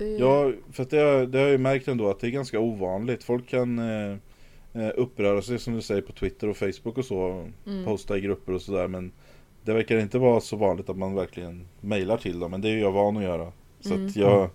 [0.00, 2.30] Det, ja, för att det, har- det har jag ju märkt ändå att det är
[2.30, 3.24] ganska ovanligt.
[3.24, 4.10] Folk kan eh,
[4.72, 7.46] eh, uppröra sig som du säger på Twitter och Facebook och så.
[7.66, 7.84] Mm.
[7.84, 8.88] Posta i grupper och sådär.
[8.88, 9.12] Men
[9.64, 12.50] det verkar inte vara så vanligt att man verkligen mejlar till dem.
[12.50, 13.52] Men det är jag van att göra.
[13.80, 14.06] Så Mm.
[14.06, 14.50] att jag,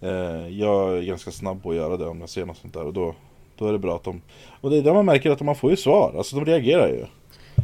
[0.00, 2.84] eh, jag är ganska snabb på att göra det om jag ser något sånt där.
[2.84, 3.14] Och då,
[3.56, 4.22] då är det bra att de...
[4.60, 6.14] Och det är där man märker att man får ju svar.
[6.16, 7.04] Alltså de reagerar ju.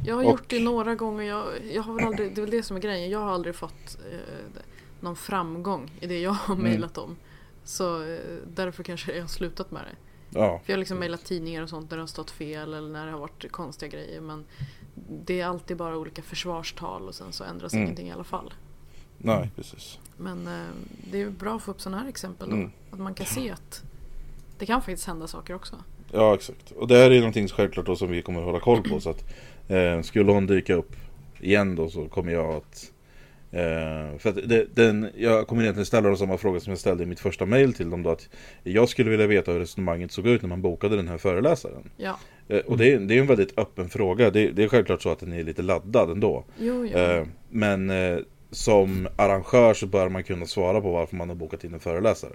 [0.07, 1.25] Jag har och- gjort det några gånger.
[1.25, 3.11] Jag, jag har väl aldrig, det är väl det som är grejen.
[3.11, 4.19] Jag har aldrig fått eh,
[5.05, 6.67] någon framgång i det jag har Mm.
[6.71, 7.17] mejlat om.
[7.65, 8.19] Så eh,
[8.55, 9.97] därför kanske jag har slutat med det.
[10.39, 12.89] Ja, För jag har liksom mejlat tidningar och sånt där det har stått fel eller
[12.89, 14.21] när det har varit konstiga grejer.
[14.21, 14.45] Men
[15.25, 17.83] det är alltid bara olika försvarstal och sen så ändras Mm.
[17.85, 18.55] ingenting i alla fall.
[19.19, 19.99] nej precis.
[20.17, 20.67] Men eh,
[21.11, 22.57] det är bra att få upp sådana här exempel då.
[22.57, 22.71] Mm.
[22.91, 23.83] Att man kan se att
[24.59, 25.77] det kan faktiskt hända saker också.
[26.13, 26.71] Ja exakt.
[26.71, 29.01] Och det här är någonting självklart då som vi kommer att hålla koll på.
[29.01, 29.25] Så att
[29.69, 30.97] eh, skulle hon dyka upp
[31.41, 32.91] igen då så kommer jag att
[33.55, 37.03] Eh, för att det, den, jag kommer egentligen ställa dem samma fråga som jag ställde
[37.03, 38.29] i mitt första mail till dem då att
[38.63, 42.19] Jag skulle vilja veta hur resonemanget såg ut när man bokade den här föreläsaren Ja,
[42.49, 45.11] eh, Och det, är- det är en väldigt öppen fråga, det, det är självklart så
[45.11, 46.99] att den är lite laddad ändå jo, jo.
[46.99, 48.19] eh, Men eh,
[48.51, 52.33] som arrangör så bör man kunna svara på varför man har bokat in en föreläsare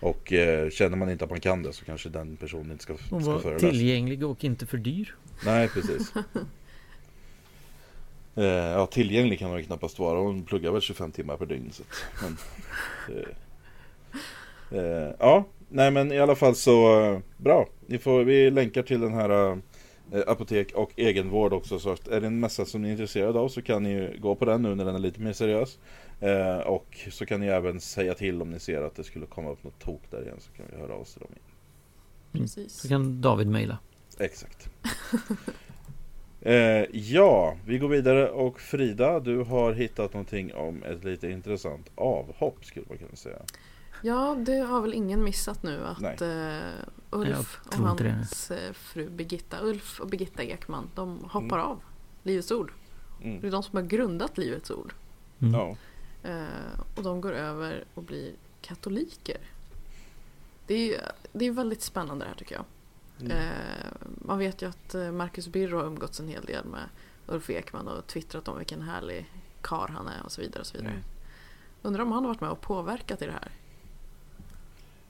[0.00, 2.94] Och eh, känner man inte att man kan det så kanske den personen inte ska,
[2.96, 5.14] ska föreläsa tillgänglig och inte för dyr.
[5.44, 6.12] Nej, precis.
[8.34, 10.18] eh, ja, tillgänglig kan hon ju knappast vara.
[10.18, 11.72] Hon pluggar väl 25 timmar per dygn.
[11.72, 12.36] Så att, men,
[13.16, 13.28] eh,
[14.78, 17.68] eh, ja, nej men i alla fall så eh, bra.
[17.86, 19.52] Ni får, vi länkar till den här
[20.12, 21.78] eh, apotek och egenvård också.
[21.78, 24.34] Så att är det en mässa som ni är intresserade av så kan ni gå
[24.34, 25.78] på den nu när den är lite mer seriös.
[26.20, 29.50] Eh, och så kan ni även säga till om ni ser att det skulle komma
[29.50, 31.30] upp något tok där igen så kan vi höra av oss till dem.
[31.32, 31.44] igen.
[32.32, 32.72] Precis.
[32.72, 33.78] Så kan David mejla.
[34.18, 34.68] Exakt.
[36.44, 41.90] eh, ja, vi går vidare och Frida, du har hittat någonting om ett lite intressant
[41.94, 43.38] avhopp skulle man kunna säga.
[44.02, 46.58] Ja, det har väl ingen missat nu att eh,
[47.10, 51.80] Ulf och hans eh, fru Birgitta, Ulf och Birgitta Ekman, de hoppar av
[52.22, 52.72] Livets Ord.
[53.22, 53.40] Mm.
[53.40, 54.94] Det är de som har grundat Livets Ord.
[55.40, 55.76] Mm.
[56.22, 59.38] Eh, och de går över och blir katoliker.
[60.66, 62.64] Det är det är väldigt spännande det här tycker jag.
[63.20, 63.32] Mm.
[63.32, 66.88] Eh, man vet ju att eh, Marcus Birro har umgåtts en hel del med
[67.26, 70.60] Ulf Ekman och twittrat om vilken härlig kar han är och så vidare.
[70.60, 70.92] Och så vidare.
[70.92, 71.04] Mm.
[71.82, 73.50] Undrar om han har varit med och påverkat i det här.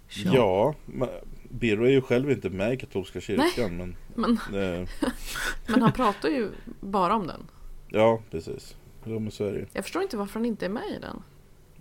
[0.09, 1.09] Ja, men
[1.49, 4.89] Birro är ju själv inte med i katolska kyrkan men Men, eh,
[5.67, 7.41] men han pratar ju bara om den.
[7.89, 8.77] ja, precis.
[9.07, 9.67] Ju.
[9.73, 11.23] Jag förstår inte varför han inte är med i den.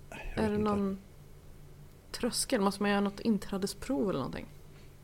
[0.10, 0.70] Är det inte.
[0.70, 0.98] någon
[2.12, 2.62] tröskel?
[2.62, 4.46] Måste man göra något inträdesprov eller någonting?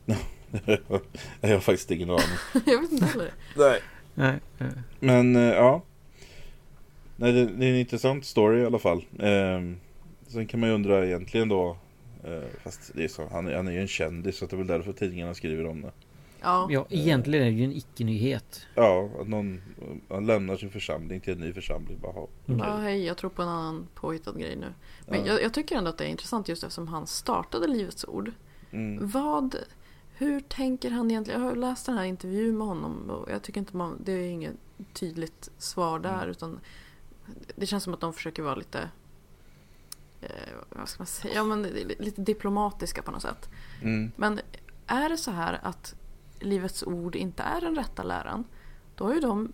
[1.40, 2.24] jag har faktiskt ingen aning.
[2.66, 3.30] jag vet inte heller.
[3.56, 3.80] Nej.
[4.14, 4.38] Nej,
[5.00, 5.82] Men eh, ja.
[7.16, 9.04] Nej, det, det är en intressant story i alla fall.
[9.18, 9.60] Eh,
[10.28, 11.76] sen kan man ju undra egentligen då.
[12.24, 14.58] Eh, fast det är så, han, är- han är ju en kändis så det är
[14.58, 15.90] väl därför tidningarna skriver om det.
[16.42, 18.66] Ja, ja, egentligen är det ju en icke-nyhet.
[18.74, 19.60] Ja, att någon
[20.08, 21.98] han lämnar sin församling till en ny församling.
[22.02, 24.66] Bara, ha, ja, hej, jag tror på en annan påhittad grej nu.
[25.08, 25.26] Men Ja.
[25.26, 28.32] jag, jag tycker ändå att det är intressant just eftersom han startade Livets Ord.
[28.72, 29.08] Mm.
[29.08, 29.56] Vad,
[30.20, 31.40] hur tänker han egentligen?
[31.40, 34.28] Jag har läst den här intervjun med honom och jag tycker inte man, det är
[34.30, 34.56] inget
[34.92, 36.30] tydligt svar där Mm.
[36.30, 36.60] utan
[37.56, 38.90] det känns som att de försöker vara lite
[40.20, 40.28] eh,
[40.68, 41.62] vad ska man säga, ja, men
[41.98, 43.48] lite diplomatiska på något sätt.
[43.82, 44.12] Mm.
[44.16, 44.40] Men
[44.86, 45.94] är det så här att
[46.40, 48.44] Livets Ord inte är den rätta läran
[48.94, 49.52] då har ju de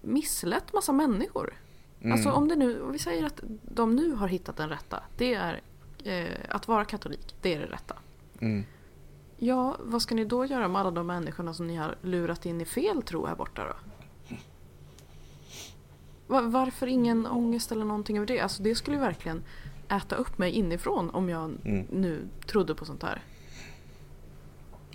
[0.00, 1.54] misslett massa människor.
[2.00, 2.12] Mm.
[2.12, 5.02] Alltså om det nu, om vi säger att de nu har hittat den rätta.
[5.16, 5.60] Det är
[6.04, 7.96] eh, att vara katolik, det är det rätta.
[8.40, 8.64] Mm.
[9.42, 12.60] Ja, vad ska ni då göra med alla de människorna som ni har lurat in
[12.60, 13.74] i fel tro här borta då?
[16.26, 18.40] Va- varför ingen ångest eller någonting över det?
[18.40, 19.42] Alltså det skulle ju verkligen
[19.88, 21.86] äta upp mig inifrån om jag Mm.
[21.90, 23.22] nu trodde på sånt här.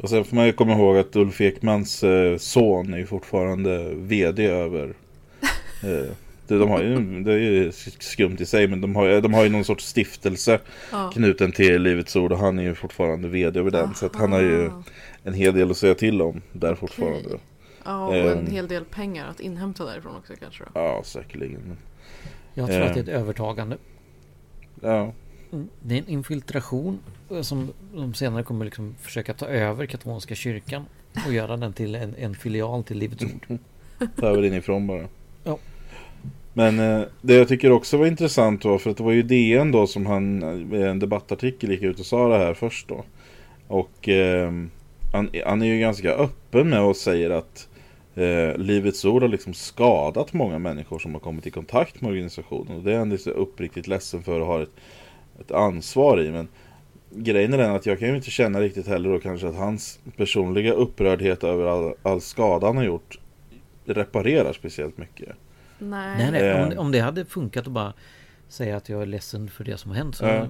[0.03, 3.95] Och sen får man ju komma ihåg att Ulf Ekmans eh, son är ju fortfarande
[3.95, 4.93] vd över
[5.84, 6.12] eh,
[6.47, 9.43] de har ju, det är ju skumt i sig men de har, ju- de har
[9.43, 10.60] ju någon sorts stiftelse
[10.91, 11.12] Ja.
[11.13, 13.95] knuten till Livets Ord och han är ju fortfarande vd över den.
[13.95, 14.84] Så att han har ju Aha.
[15.23, 17.29] en hel del att säga till om där fortfarande.
[17.86, 18.47] Ja, och en Ehm.
[18.47, 20.69] hel del pengar att inhämta därifrån också kanske då.
[20.73, 21.62] Ja, säkerligen.
[21.67, 21.77] Men,
[22.53, 22.88] Jag tror Eh.
[22.88, 23.77] att det är ett övertagande.
[24.81, 25.13] ja,
[25.81, 26.99] Det är en infiltration
[27.31, 30.86] eh, som de senare kommer liksom försöka ta över katolska kyrkan
[31.27, 33.58] och göra den till en, en filial till Livets Ord.
[34.19, 35.08] ta över inifrån bara.
[36.58, 39.72] Men eh, det jag tycker också var intressant var för att det var ju DN
[39.72, 43.04] då som han eh, i en debattartikel gick ut och sa det här först då.
[43.68, 44.52] Och eh,
[45.13, 47.70] han, han är ju ganska öppen med och säger att
[48.15, 52.78] eh, Livets Ord har liksom skadat många människor som har kommit i kontakt med organisationen.
[52.78, 54.76] Och det är han liksom uppriktigt ledsen för och har ett,
[55.39, 56.32] ett ansvar i.
[56.32, 56.48] Men
[57.10, 60.00] grejen är den att jag kan ju inte känna riktigt heller då kanske att hans
[60.18, 63.20] personliga upprördhet över all, all skada han har gjort
[63.86, 65.30] reparerar speciellt mycket.
[65.80, 66.18] Nej.
[66.18, 66.78] Nej, nej, om, Eh.
[66.80, 67.94] om det hade funkat att bara
[68.48, 70.48] säga att jag är ledsen för det som har hänt så Ja.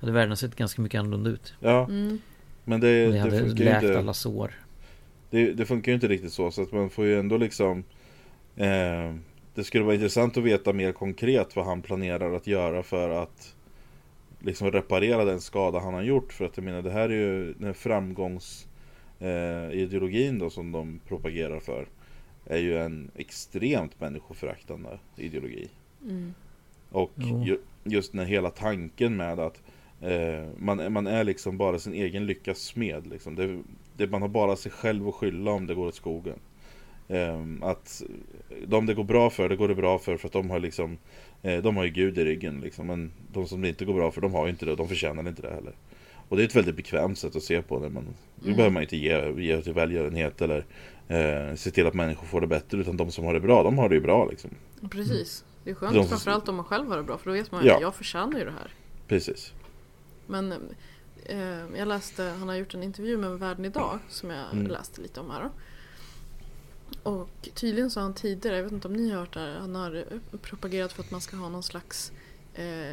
[0.00, 1.54] hade världen sett ganska mycket annorlunda ut.
[1.60, 2.18] Ja, Mm.
[2.64, 3.98] men det, Och det det, hade funkar ju läkt inte.
[3.98, 4.50] alla sår.
[5.30, 7.84] Det, det funkar ju inte riktigt så, så att man får ju ändå liksom
[8.56, 9.14] eh,
[9.54, 13.54] Det skulle vara intressant att veta mer konkret vad han planerar att göra för att
[14.42, 17.52] Liksom reparera den skada han har gjort för att jag menar det här är ju
[17.52, 18.66] den framgångs
[19.18, 21.86] eh, då som de propagerar för
[22.44, 25.68] Är ju en extremt människoföraktande ideologi
[26.02, 26.34] Mm.
[26.90, 27.12] Och
[27.44, 29.62] ju, just den hela tanken med att
[30.00, 33.06] eh, man, man är liksom bara sin egen lyckas smed.
[33.06, 33.34] Liksom.
[33.34, 33.62] Det,
[33.96, 36.38] det, man har bara sig själv att skylla om det går åt skogen.
[37.08, 38.02] Ehm, att
[38.66, 40.98] de det går bra för, det går det bra för för att de har liksom
[41.42, 42.86] eh, De har ju Gud i ryggen liksom.
[42.86, 44.88] Men de som det inte går bra för, de har ju inte det och de
[44.88, 45.72] förtjänar inte det heller.
[46.30, 47.88] Och det är ett väldigt bekvämt sätt att se på det.
[47.88, 48.10] Men nu
[48.44, 48.56] Mm.
[48.56, 50.64] behöver man inte ge, ge till välgörenhet eller
[51.08, 52.78] eh, se till att människor får det bättre.
[52.78, 54.50] Utan de som har det bra, de har det ju bra liksom.
[54.90, 55.44] Precis.
[55.64, 57.52] Det är skönt De som- framförallt om man själv har det bra för då vet
[57.52, 57.74] man Ja.
[57.76, 58.74] att jag förtjänar ju det här.
[59.08, 59.52] Precis.
[60.26, 60.52] Men
[61.26, 61.38] eh,
[61.76, 64.66] jag läste, han har gjort en intervju med Världen Idag som jag Mm.
[64.66, 65.50] läste lite om här då.
[67.10, 69.74] Och tydligen sa han tidigare, jag vet inte om ni har hört det här, han
[69.74, 70.04] har
[70.42, 72.12] propagerat för att man ska ha någon slags
[72.54, 72.90] eh,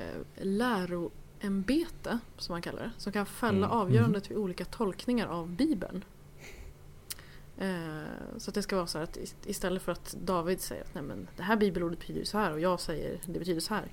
[1.41, 3.71] läroämbete, som man kallar det, som kan fälla Mm.
[3.78, 6.04] avgörandet vid olika tolkningar av Bibeln.
[7.58, 10.82] Eh, så att det ska vara så här att ist- istället för att David säger
[10.84, 13.73] att Nej, men det här bibelordet betyder så här och jag säger det betyder så
[13.73, 13.84] här.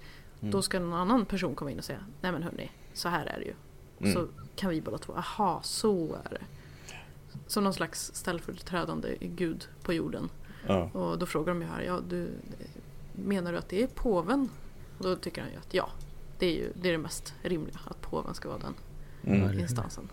[0.40, 0.50] Mm.
[0.52, 3.38] Då ska någon annan person komma in och säga Nej men hörni, så här är
[3.38, 3.54] det ju.
[3.98, 4.35] Och Så Mm.
[4.57, 6.44] kan vi båda två, aha så är det.
[7.46, 10.28] Som någon slags ställföreträdande gud på jorden.
[10.66, 10.83] Ja.
[10.92, 12.28] Och då frågar de ju här, ja du
[13.12, 14.48] menar du att det är påven?
[14.98, 15.88] Och då tycker han ju att ja,
[16.38, 18.75] det är ju det, är det mest rimliga att påven ska vara den
[19.27, 19.59] Mm.
[19.61, 20.09] instansen.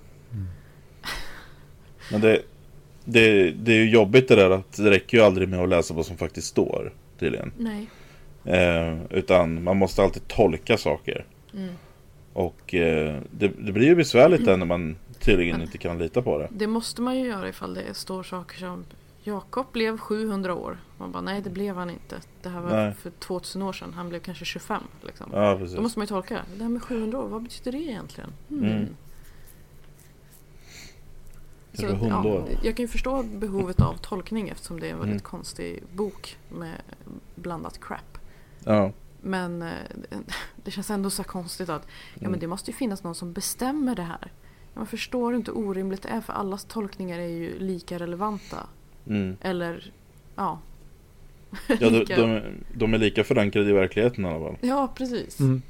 [2.11, 2.41] Men det,
[3.05, 5.93] det, det är ju jobbigt det där att det räcker ju aldrig med att läsa
[5.93, 6.93] vad som faktiskt står.
[7.19, 7.51] Tydligen.
[7.57, 7.89] Nej.
[8.45, 11.25] Eh, utan man måste alltid tolka saker.
[11.53, 11.73] Mm.
[12.33, 16.37] Och eh, det, det blir ju besvärligt där när man tydligen inte kan lita på
[16.37, 16.47] det.
[16.51, 18.85] Det måste man ju göra ifall det står saker som
[19.23, 20.77] Jakob blev 700 år.
[20.97, 22.19] Man bara nej det blev han inte.
[22.41, 22.93] Det här var Nej.
[22.93, 23.93] för 2000 år sedan.
[23.93, 24.83] Han blev kanske 25.
[25.01, 25.29] Liksom.
[25.33, 25.75] Ja, precis.
[25.75, 26.41] Då måste man ju tolka.
[26.57, 28.33] Det här med 700 år, vad betyder det egentligen?
[28.49, 28.87] Mm.
[31.71, 32.49] Det var hundår.
[32.63, 35.29] jag kan ju förstå behovet av tolkning eftersom det är en väldigt Mm.
[35.31, 36.81] konstig bok med
[37.35, 38.17] blandat crap.
[38.65, 38.91] Ja.
[39.21, 39.69] Men eh,
[40.63, 42.31] det känns ändå så konstigt att ja, Mm.
[42.31, 44.31] men det måste ju finnas någon som bestämmer det här.
[44.73, 48.57] Man förstår inte hur orimligt det är för allas tolkningar är ju lika relevanta.
[49.07, 49.37] Mm.
[49.41, 49.91] Eller
[50.35, 50.59] ja.
[51.79, 52.41] Ja, de, de,
[52.73, 54.57] de är lika förankrade i verkligheten i alla fall.
[54.61, 55.39] ja, precis.
[55.39, 55.61] Mm.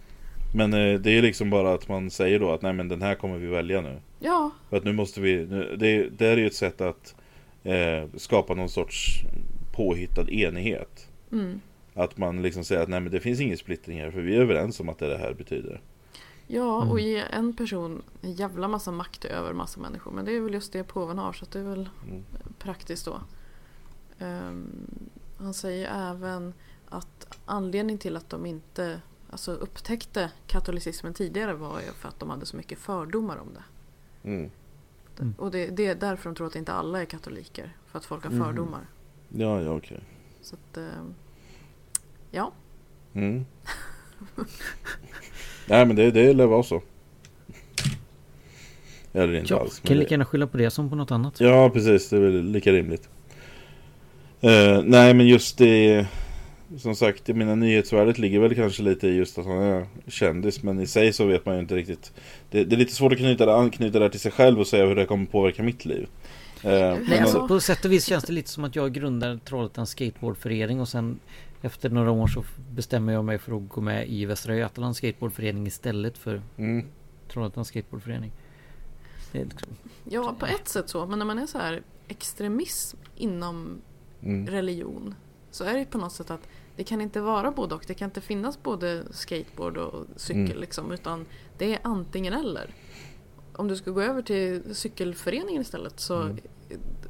[0.56, 3.16] Men eh, det är liksom bara att man säger då att nej men den här
[3.16, 4.00] kommer vi välja nu.
[4.20, 7.16] Ja, För att nu måste vi, nu, det, det är ju ett sätt att
[7.64, 9.24] eh, skapa någon sorts
[9.72, 11.08] påhittad enighet.
[11.32, 11.60] mm.
[11.94, 14.42] Att man liksom säger att nej men det finns ingen splittring här för vi är
[14.42, 15.82] överens om att det, är det här betyder.
[16.48, 20.12] Ja och ge en person en jävla massa makt över massa människor.
[20.12, 22.24] Men det är väl just det påven har så det är väl Mm.
[22.60, 23.22] praktiskt då.
[24.20, 24.86] Ehm,
[25.38, 26.54] han säger även
[26.90, 32.30] att anledningen till att de inte alltså, upptäckte katolicismen tidigare var ju för att de
[32.30, 33.64] hade så mycket fördomar om det.
[34.30, 34.52] Mm.
[35.20, 35.34] Mm.
[35.38, 37.76] Och det, det är därför de tror att inte alla är katoliker.
[37.86, 38.44] För att folk har Mhm.
[38.44, 38.88] fördomar.
[39.30, 40.04] Ja, ja okej.
[40.42, 41.14] Så att, ehm,
[42.32, 42.52] ja.
[45.66, 46.82] Nej men det, det lär vara så.
[49.14, 49.80] Eller inte Ja, alls.
[49.84, 51.40] men kan lika gärna skylla på det som på något annat.
[51.40, 52.10] Ja, precis.
[52.10, 53.10] Det är väl lika rimligt.
[54.42, 56.06] Eh, nej, men just det...
[56.78, 60.64] Som sagt, jag menar nyhetsvärdet ligger väl kanske lite i just att han är kändis.
[60.64, 62.12] Men i sig så vet man ju inte riktigt.
[62.52, 64.86] Det, det är lite svårt att knyta det, anknyta det till sig själv och säga
[64.86, 66.08] hur det kommer påverka mitt liv.
[66.64, 68.94] Eh, Nej, Nej, men- alltså, på sätt och vis känns det lite som att jag
[68.94, 71.20] grundar Trollhättans skateboardförening och sen
[71.62, 75.68] efter några år så bestämmer jag mig för att gå med i Västra Götalands skateboardförening
[75.68, 76.88] istället för mm,
[77.28, 78.32] Trollhättans skateboardförening.
[79.32, 79.70] Det är liksom,
[80.04, 81.06] ja, på ett sätt så.
[81.06, 83.82] Men när man är så här extremism inom
[84.22, 85.16] mm, religion
[85.52, 87.84] så är det på något sätt att det kan inte vara både och.
[87.88, 90.58] Det kan inte finnas både skateboard och cykel Mm.
[90.58, 91.26] liksom, utan
[91.58, 92.74] det är antingen eller.
[93.54, 96.38] Om du ska gå över till cykelföreningen istället så Mm.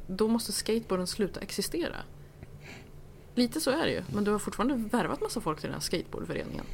[0.06, 1.96] då måste skateboarden sluta existera.
[3.34, 5.80] Lite så är det ju, men du har fortfarande värvat massa folk till den här
[5.80, 6.64] skateboardföreningen.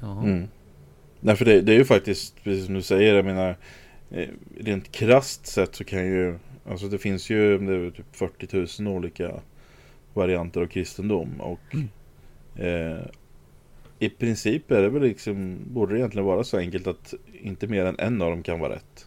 [0.00, 0.22] ja.
[0.22, 0.48] mm.
[1.20, 3.56] Nej, för det, det är ju faktiskt, precis som du säger, jag menar...
[4.10, 4.28] eh,
[4.60, 6.38] Rent krasst sett så kan ju...
[6.68, 9.40] Alltså det finns ju det typ 40 000 olika
[10.14, 11.40] varianter av kristendom.
[11.40, 11.74] Och
[12.60, 13.00] eh,
[13.98, 17.84] i princip är det väl liksom, borde det egentligen vara så enkelt att inte mer
[17.84, 19.06] än en av dem kan vara rätt.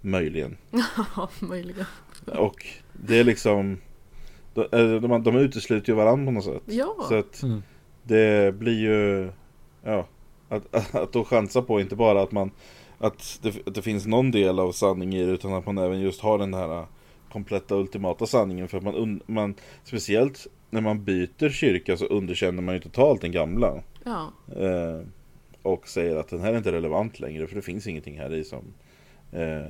[0.00, 0.56] Möjligen.
[1.16, 1.86] Ja, möjligen.
[2.26, 3.78] Och det är liksom,
[4.54, 6.62] de, eh, de, de utesluter ju varandra på något sätt.
[6.66, 7.62] Ja, Så att Mm.
[8.02, 9.30] det blir ju,
[9.82, 10.06] ja,
[10.48, 12.50] att, att, att då chansa på inte bara att man,
[12.98, 16.00] att det, att det finns någon del av sanning i det utan att man även
[16.00, 16.84] just har den här äh,
[17.32, 19.54] kompletta ultimata sanningen för att man, man
[19.84, 23.82] speciellt när man byter kyrka så underkänner man ju totalt den gamla.
[24.04, 25.00] ja, Eh,
[25.62, 28.44] och säger att den här är inte relevant längre för det finns ingenting här i
[28.44, 28.64] som
[29.32, 29.66] eh,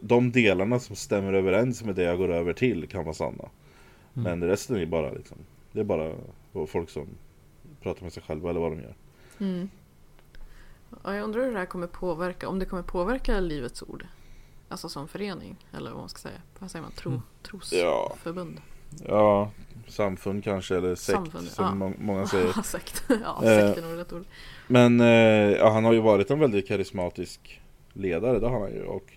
[0.00, 3.44] de delarna som stämmer överens med det jag går över till kan vara sanna.
[4.16, 4.38] Mm.
[4.38, 5.36] Men resten är bara liksom
[5.72, 6.12] Det är bara
[6.66, 7.06] folk som
[7.82, 8.94] pratar med sig själva eller vad de gör.
[9.40, 9.68] Mm.
[11.04, 14.06] Ja, jag undrar hur det här kommer påverka, om det kommer påverka Livets Ord.
[14.68, 16.40] Alltså som förening, eller vad man ska säga.
[16.58, 16.92] Vad säger man?
[16.92, 17.22] Tro, Mm.
[17.70, 18.08] Ja.
[18.10, 18.60] Trosförbund.
[19.08, 19.50] ja,
[19.88, 21.74] samfund kanske eller sekt Samfund, som ja.
[21.74, 22.52] må många säger.
[22.62, 23.04] sekt.
[23.08, 24.24] Ja, Eh, sekt är nog rätt ord.
[24.66, 25.06] Men eh,
[25.56, 27.60] ja, han har ju varit en väldigt karismatisk
[27.92, 28.84] ledare, det har han ju.
[28.84, 29.12] Och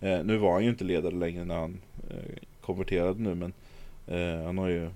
[0.00, 1.80] eh, nu var han ju inte ledare längre när han
[2.10, 2.16] eh,
[2.60, 3.52] konverterade nu, men
[4.08, 4.90] eh, han har ju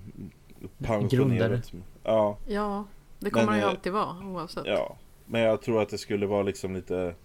[0.77, 1.73] pensionerat.
[2.03, 2.85] Ja, Ja,
[3.19, 4.65] det kommer Men, han ju eh, alltid vara oavsett.
[4.65, 4.95] ja.
[5.25, 7.15] Men jag tror att det skulle vara liksom lite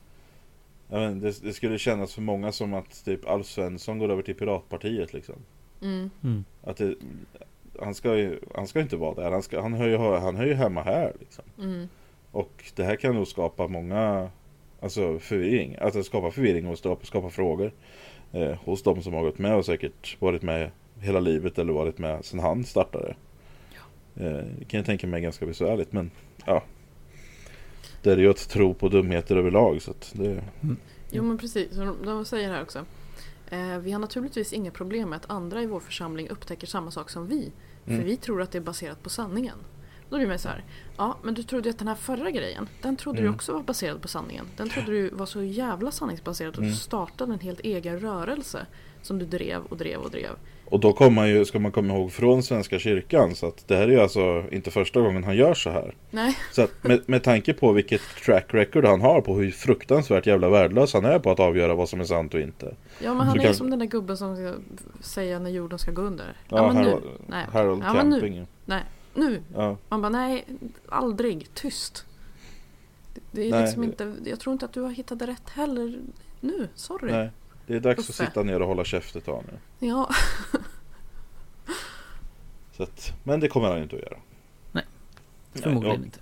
[0.88, 4.08] jag vet, inte, det, det skulle kännas för många som att typ Alf Svensson går
[4.08, 5.34] över till Piratpartiet liksom.
[5.82, 6.10] Mm.
[6.22, 6.44] Mm.
[6.62, 6.94] Att det,
[7.80, 10.46] han ska ju han ska inte vara där, han, ska, han, hör ju, han hör
[10.46, 11.44] ju hemma här liksom.
[11.58, 11.88] Mm.
[12.30, 14.30] Och det här kan nog skapa många
[14.80, 17.72] Alltså förvirring, alltså skapa förvirring och skapa, skapa frågor
[18.32, 20.70] eh, Hos de som har gått med och säkert varit med
[21.00, 23.14] hela livet eller varit med sedan han startade
[24.14, 24.24] eh,
[24.58, 26.10] Det kan jag tänka mig ganska besvärligt men
[26.46, 26.62] ja
[28.02, 30.42] Det är ju att tro på dumheter överlag så att det
[31.10, 32.84] Jo men precis, de, de säger här också.
[33.50, 37.10] Eh, vi har naturligtvis inga problem med att andra i vår församling upptäcker samma sak
[37.10, 37.52] som vi.
[37.84, 38.04] För Mm.
[38.04, 39.58] vi tror att det är baserat på sanningen.
[40.10, 40.64] Då blir man så här.
[40.96, 42.68] Ja men du trodde ju att den här förra grejen.
[42.82, 43.34] Den trodde du Mm.
[43.34, 44.46] också var baserad på sanningen.
[44.56, 46.70] Den trodde du var så jävla sanningsbaserad att Mm.
[46.70, 48.66] du startade en helt egen rörelse.
[49.02, 50.30] Som du drev och drev och drev.
[50.70, 53.76] Och då kommer man ju, ska man komma ihåg från Svenska kyrkan så att det
[53.76, 57.00] här är ju alltså inte första gången han gör så här Nej, Så att med,
[57.06, 61.18] med tanke på vilket track record han har på hur fruktansvärt jävla värdelös han är
[61.18, 62.74] på att avgöra vad som är sant och inte.
[63.02, 64.54] ja men han Så är kan- som den där gubben som ska
[65.00, 66.36] säga när jorden ska gå under.
[66.48, 66.88] Ja, men nu.
[66.90, 68.20] Harold, Nej, Harold ja, men nu.
[68.20, 68.46] Camping.
[68.64, 68.82] Nej,
[69.14, 69.42] nu.
[69.54, 70.44] Ja, Man bara nej,
[70.88, 72.04] aldrig, tyst.
[73.14, 73.62] Det, det är Nej.
[73.62, 75.98] liksom inte, jag tror inte att du har hittat det rätt heller
[76.40, 77.12] nu, sorry.
[77.12, 77.30] nej.
[77.68, 78.26] Det är dags att Uffe.
[78.26, 79.86] sitta ner och hålla käft ett tag nu.
[79.88, 80.10] Ja,
[82.76, 84.16] Så att, men det kommer han ju inte att göra.
[84.72, 84.84] Nej,
[85.52, 86.18] Nej, Förmodligen och inte.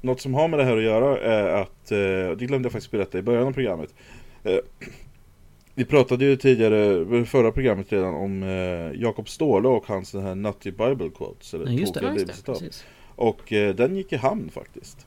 [0.00, 1.98] Något som har med det här att göra är att, eh,
[2.38, 3.94] det glömde jag faktiskt berätta i början av programmet.
[4.42, 4.58] Eh,
[5.74, 10.22] Vi pratade ju tidigare, i förra programmet redan om eh, Jakob Ståhle och hans den
[10.22, 11.54] här Nutty Bible Quotes.
[11.54, 12.12] Eller Ja, just det.
[12.12, 12.52] just det.
[12.52, 12.84] Precis.
[13.16, 15.06] Och eh, den gick i hamn faktiskt.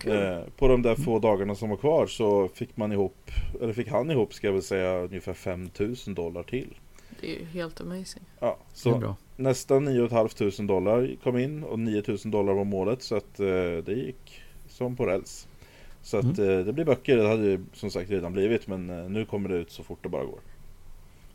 [0.00, 0.12] Kul.
[0.12, 3.30] Eh, på de där få dagarna som var kvar så fick man ihop,
[3.62, 6.74] eller fick han ihop ska jag väl säga ungefär 5000 dollar till.
[7.20, 8.22] Det är ju helt amazing.
[8.40, 9.16] Ja, Det är så bra.
[9.36, 13.46] nästan 9 500 dollar kom in och 9000 dollar var målet så att eh,
[13.84, 15.48] det gick som på räls.
[16.02, 16.58] Så att Mm.
[16.58, 19.48] eh, det blir böcker, det hade ju som sagt redan blivit men eh, nu kommer
[19.48, 20.40] det ut så fort det bara går.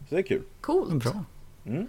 [0.09, 0.41] Så det är kul.
[0.61, 1.03] Coolt.
[1.03, 1.23] Bra.
[1.65, 1.87] Mm.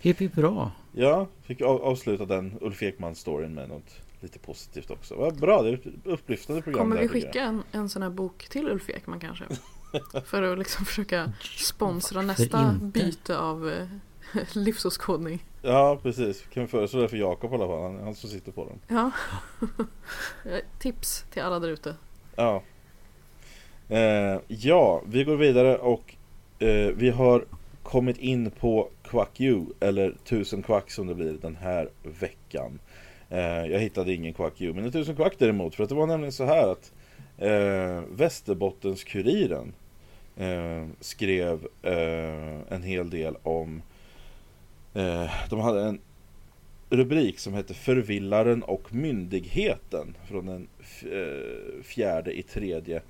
[0.00, 0.70] Hipp hipp bra.
[0.92, 5.14] Ja, fick av, avsluta den Ulf Ekman-storyn med något lite positivt också.
[5.14, 6.80] Vad bra, det är ett upplyftande program.
[6.80, 9.44] Kommer det vi skicka en, en sån här bok till Ulf Ekman kanske?
[10.24, 12.84] För att liksom försöka sponsra nästa inte?
[12.84, 13.86] byte av eh,
[14.52, 15.44] livsåskådning.
[15.62, 16.42] Ja, precis.
[16.52, 18.80] Kan vi föreslå det för Jakob i alla fall, han, han som sitter på den.
[18.96, 19.10] Ja.
[20.44, 21.94] Eh, Tips till alla där ute.
[22.36, 22.62] Ja.
[23.88, 26.14] Eh, ja, vi går vidare och
[26.58, 27.44] eh, vi har
[27.82, 32.78] kommit in på Quack You, eller Tusen Quack som det blir den här veckan.
[33.30, 36.06] Eh, jag hittade ingen Quack You, men en Tusen Quack däremot, för att det var
[36.06, 36.92] nämligen så här att
[37.38, 39.72] eh, Västerbottens-Kuriren
[40.36, 43.82] eh, skrev eh, en hel del om
[44.94, 46.00] eh, de hade en
[46.90, 50.68] rubrik som hette Förvillaren och myndigheten från den
[51.02, 53.02] eh, fjärde i tredje.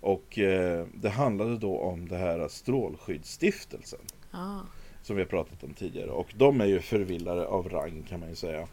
[0.00, 4.00] Och eh, det handlade då om det här Strålskyddsstiftelsen
[4.30, 4.60] Ah
[5.06, 6.10] som vi har pratat om tidigare.
[6.10, 8.68] Och de är ju förvillare av rang kan man ju säga.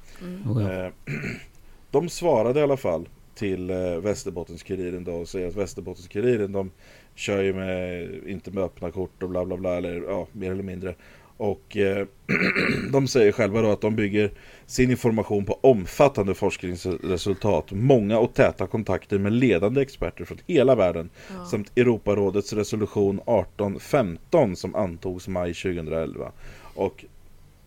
[0.47, 0.85] Oh, ja.
[0.85, 0.91] Eh,
[1.91, 6.71] de svarade i alla fall till eh, Västerbottens-Kuriren då och säger att Västerbottens-Kuriren de
[7.15, 10.63] kör ju med, inte med öppna kort och bla bla bla eller ja, mer eller
[10.63, 10.95] mindre.
[11.37, 12.07] Och eh,
[12.91, 14.31] de säger själva då att de bygger
[14.65, 21.09] sin information på omfattande forskningsresultat, många och täta kontakter med ledande experter från hela världen
[21.33, 21.45] Ja.
[21.45, 26.31] samt Europarådets resolution 1815 som antogs maj 2011.
[26.75, 27.05] Och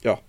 [0.00, 0.20] ja,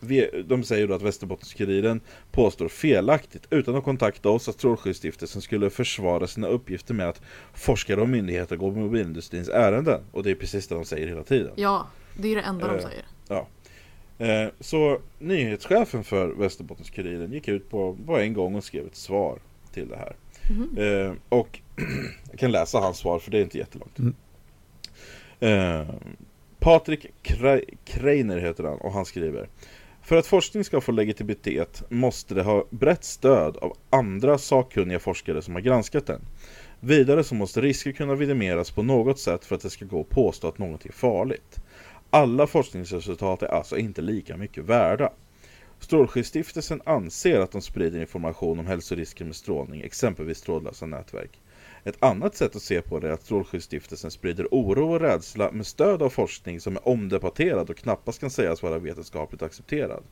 [0.00, 2.00] vi, de säger då att Västerbottens-Kuriren
[2.30, 7.22] påstår felaktigt utan att kontakta oss att Strålskyddsstiftelsen skulle försvara sina uppgifter med att
[7.54, 10.00] forskare och myndigheter går mobilindustrins ärenden.
[10.12, 11.52] Och det är precis det de säger hela tiden.
[11.56, 11.86] ja,
[12.16, 13.04] det är det enda de Eh, säger.
[13.28, 13.46] Ja.
[14.18, 19.38] Eh, så nyhetschefen för Västerbottens-Kuriren gick ut på, på en gång och skrev ett svar
[19.72, 20.16] till det här.
[20.78, 21.60] Eh, och
[22.30, 23.98] jag kan läsa hans svar för det är inte jättelångt.
[23.98, 24.14] Mm.
[25.40, 25.94] Eh,
[26.58, 29.48] Patrik Kre- Kreiner heter han och han skriver
[30.02, 35.42] För att forskning ska få legitimitet måste det ha brett stöd av andra sakkunniga forskare
[35.42, 36.20] som har granskat den.
[36.80, 40.08] Vidare så måste risker kunna vidimeras på något sätt för att det ska gå att
[40.08, 41.60] påstå att något är farligt.
[42.16, 45.12] Alla forskningsresultat är alltså inte lika mycket värda.
[45.80, 51.40] Strålskyddsstiftelsen anser att de sprider information om hälsorisker med strålning, exempelvis trådlösa nätverk.
[51.84, 55.66] Ett annat sätt att se på det är att Strålskyddsstiftelsen sprider oro och rädsla med
[55.66, 60.02] stöd av forskning som är omdebatterad och knappast kan sägas vara vetenskapligt accepterad.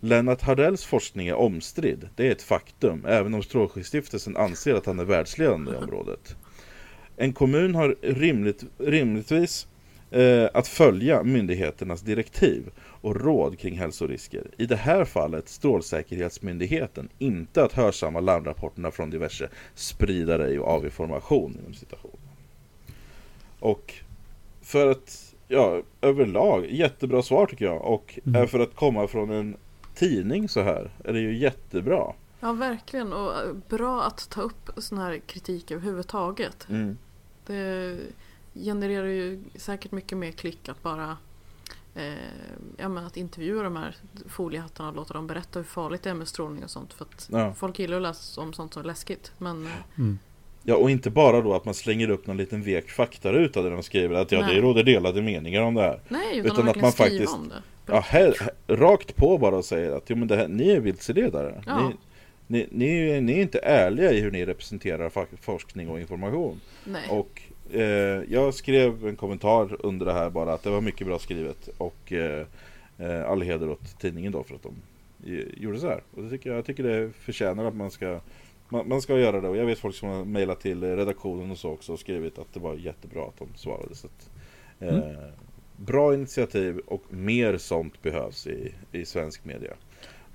[0.00, 4.98] Lennart Hardells forskning är omstridd, det är ett faktum, även om Strålskyddsstiftelsen anser att han
[4.98, 6.36] är världsledande i området.
[7.16, 9.66] En kommun har rimligt, rimligtvis
[10.12, 14.46] eh, att följa myndigheternas direktiv och råd kring hälsorisker.
[14.56, 21.56] I det här fallet Strålsäkerhetsmyndigheten, inte att hörsamma larmrapporterna från diverse spridare av information.
[21.60, 22.16] Inom citation.
[23.60, 23.94] Och
[24.62, 27.82] för att, ja, överlag, jättebra svar tycker jag.
[27.82, 28.48] Och Mm.
[28.48, 29.56] för att komma från en
[29.94, 32.12] tidning så här är det ju jättebra.
[32.40, 33.12] Ja, verkligen.
[33.12, 36.66] Och eh, bra att ta upp sån här kritik överhuvudtaget.
[36.70, 36.98] Mm.
[37.46, 37.98] Det
[38.54, 41.16] genererar ju säkert mycket mer klick att bara
[41.94, 42.12] eh,
[42.76, 43.96] ja, men att intervjua de här
[44.28, 46.92] foliehattarna och låta dem berätta hur farligt det är med strålning och sånt.
[46.92, 47.54] För att Ja.
[47.54, 49.32] folk gillar att läsa om sånt som är läskigt.
[49.38, 50.18] Men eh, Mm.
[50.64, 53.82] Ja, och inte bara då att man slänger upp någon liten vek faktaruta där de
[53.82, 54.54] skriver att ja, Nej.
[54.54, 56.00] det råder delade meningar om det här.
[56.08, 57.62] nej, utan, Utan att man faktiskt- om det.
[57.86, 58.34] Ja, här,
[58.66, 61.62] rakt på bara och säger att jo, men det här, ni är vilseledare.
[61.66, 61.88] Ja.
[61.88, 61.94] Ni,
[62.46, 66.60] ni, ni, är- ni är inte ärliga i hur ni representerar forskning och information.
[66.84, 67.02] Nej.
[67.10, 67.42] Och
[67.72, 71.68] eh, jag skrev en kommentar under det här bara att det var mycket bra skrivet.
[71.78, 72.46] Och eh,
[72.98, 74.74] eh, all heder åt tidningen då för att de
[75.32, 76.02] eh, gjorde så här.
[76.16, 78.20] Och det tycker jag, jag tycker det förtjänar att man ska
[78.68, 81.58] man, man ska göra det och jag vet folk som har mejlat till redaktionen och
[81.58, 83.94] så också och skrivit att det var jättebra att de svarade.
[83.94, 84.30] Så att,
[84.78, 84.98] eh,
[85.76, 89.72] Bra initiativ och mer sånt behövs i, i svensk media.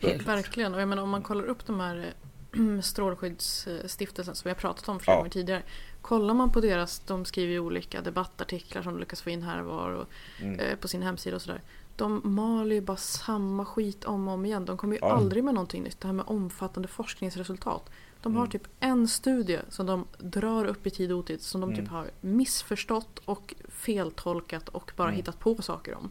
[0.01, 0.27] Helt.
[0.27, 2.13] Verkligen, och jag menar om man kollar upp de här
[2.57, 5.19] eh, Strålskyddsstiftelsen som vi har pratat om flera Ja.
[5.19, 5.61] gånger tidigare.
[6.07, 9.59] Kollar man på deras, de skriver ju olika debattartiklar som de lyckas få in här
[9.59, 10.05] och var och,
[10.41, 10.59] Mm.
[10.59, 11.61] eh, på sin hemsida och sådär.
[11.95, 14.65] De maler ju bara samma skit om och om igen.
[14.65, 15.11] De kommer ju Ja.
[15.13, 16.01] aldrig med någonting nytt.
[16.01, 17.89] Det här med omfattande forskningsresultat.
[18.21, 18.51] De har Mm.
[18.51, 21.81] typ en studie som de drar upp i tid och otid som de Mm.
[21.83, 25.15] typ har missförstått och feltolkat och bara Mm.
[25.17, 26.09] hittat på saker om.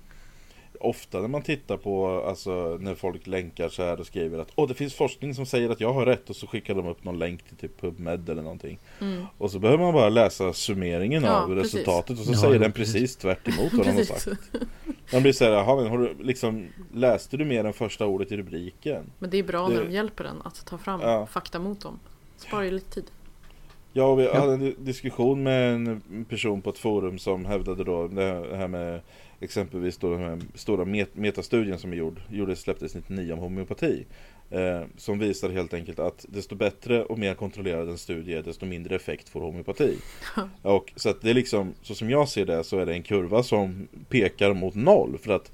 [0.80, 4.68] Ofta när man tittar på, alltså när folk länkar så här och skriver att Åh
[4.68, 7.18] det finns forskning som säger att jag har rätt och så skickar de upp någon
[7.18, 8.78] länk till typ PubMed eller någonting.
[9.00, 9.24] Mm.
[9.38, 11.74] Och så behöver man bara läsa summeringen Ja, av precis.
[11.74, 12.94] resultatet och så Ja, säger ja, den precis.
[12.94, 14.28] precis tvärt emot vad de har sagt.
[15.12, 19.10] Man blir jaha men har du liksom Läste du mer än första ordet i rubriken?
[19.18, 21.26] Men det är bra Det- när de hjälper en att ta fram Ja.
[21.26, 21.98] fakta mot dem.
[22.36, 23.04] Sparar ju lite tid.
[23.96, 24.38] Ja, och vi Ja.
[24.40, 28.68] hade en di- diskussion med en person på ett forum som hävdade då det här
[28.68, 29.00] med
[29.40, 34.04] exempelvis då den här stora met- metastudien som är gjord, gjordes, släpptes 99 om homeopati.
[34.50, 38.66] Eh, som visar helt enkelt att desto bättre och mer kontrollerad en studie är, desto
[38.66, 39.96] mindre effekt får homeopati.
[40.62, 43.02] och så att det är liksom, så som jag ser det så är det en
[43.02, 45.18] kurva som pekar mot noll.
[45.18, 45.52] För att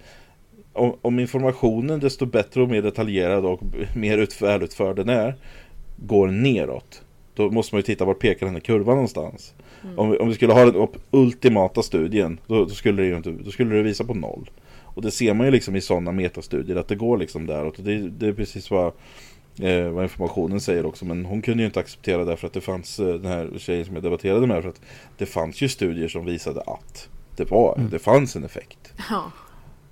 [0.73, 3.61] om, om informationen desto bättre och mer detaljerad och
[3.97, 5.35] mer ut, välutförd den är
[5.97, 7.03] går neråt.
[7.35, 9.55] Då måste man ju titta vart pekar den här kurvan någonstans.
[9.97, 13.31] Om, vi, om vi skulle ha den ultimata studien då, då, skulle det ju inte,
[13.31, 14.51] då skulle det visa på noll.
[14.95, 17.79] Och det ser man ju liksom i sådana metastudier att det går liksom däråt.
[17.79, 18.87] Och det, det är precis vad,
[19.61, 21.05] eh, vad informationen säger också.
[21.05, 23.85] Men hon kunde ju inte acceptera det för att det fanns eh, den här tjejen
[23.85, 24.63] som jag debatterade med.
[24.63, 24.81] För att
[25.19, 28.93] det fanns ju studier som visade att det, var, det fanns en effekt.
[29.11, 29.33] Ja,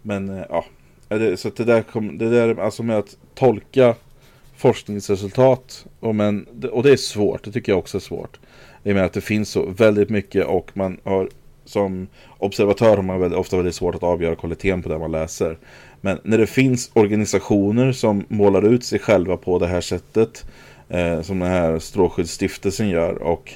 [0.03, 0.65] Men eh, ja,
[1.09, 3.95] det, så det där, kom, det där alltså med att tolka
[4.61, 8.39] forskningsresultat och, men, och det är svårt, det tycker jag också är svårt.
[8.85, 11.29] I och med att det finns så väldigt mycket och man har
[11.65, 12.07] som
[12.39, 15.59] observatör har man väldigt, ofta väldigt svårt att avgöra kvaliteten på det man läser.
[16.01, 20.45] Men när det finns organisationer som målar ut sig själva på det här sättet
[20.89, 23.53] eh, som den här Strålskyddsstiftelsen gör och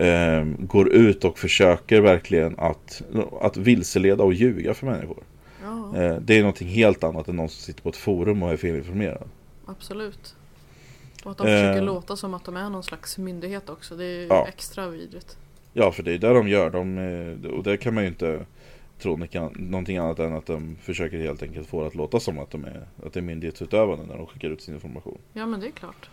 [0.00, 3.02] eh, går ut och försöker verkligen att,
[3.40, 5.22] att vilseleda och ljuga för människor.
[5.62, 8.52] ja Eh, Det är någonting helt annat än någon som sitter på ett forum och
[8.52, 9.28] är felinformerad.
[9.66, 10.34] absolut.
[11.26, 11.84] Och att de försöker Eh.
[11.84, 13.96] låta som att de är någon slags myndighet också.
[13.96, 14.46] Det är ju Ja.
[14.48, 15.38] extra vidrigt.
[15.72, 16.70] Ja, för det är det de gör.
[16.70, 18.46] De, eh, och det kan man ju inte
[18.98, 19.18] tro
[19.54, 22.64] någonting annat än att de försöker helt enkelt få det att låta som att de
[22.64, 25.18] är, att det är myndighetsutövande när de skickar ut sin information.
[25.32, 26.10] Ja men det är klart.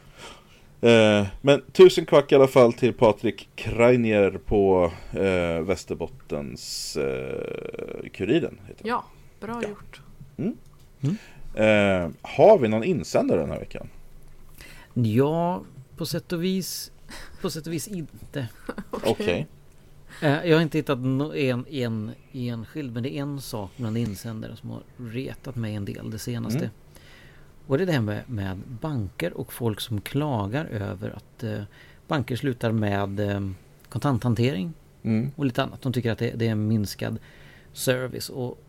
[0.82, 8.59] Eh, men tusen kvack i alla fall till Patrik Kreinier på eh, Västerbottens eh, Kuriren.
[8.68, 9.03] Heter Ja,
[9.39, 9.70] bra Ja.
[9.70, 10.01] gjort.
[10.36, 11.64] det.
[11.64, 13.88] eh, har vi någon insändare den här veckan?
[14.93, 15.63] Ja,
[15.97, 16.91] på sätt och vis
[17.41, 18.47] På sätt och vis inte.
[18.91, 19.47] Okej.
[20.21, 24.55] Eh, Jag har inte hittat en, en enskild men det är en sak bland insändare
[24.55, 26.59] som har retat mig en del det senaste.
[26.59, 26.69] Mm.
[27.67, 31.63] Och det är det här med, med banker och folk som klagar över att eh,
[32.07, 33.49] banker slutar med eh,
[33.89, 34.73] kontanthantering
[35.05, 35.31] Mm.
[35.35, 35.81] och lite annat.
[35.81, 37.19] De tycker att det, det är en minskad
[37.73, 38.29] service.
[38.29, 38.62] Och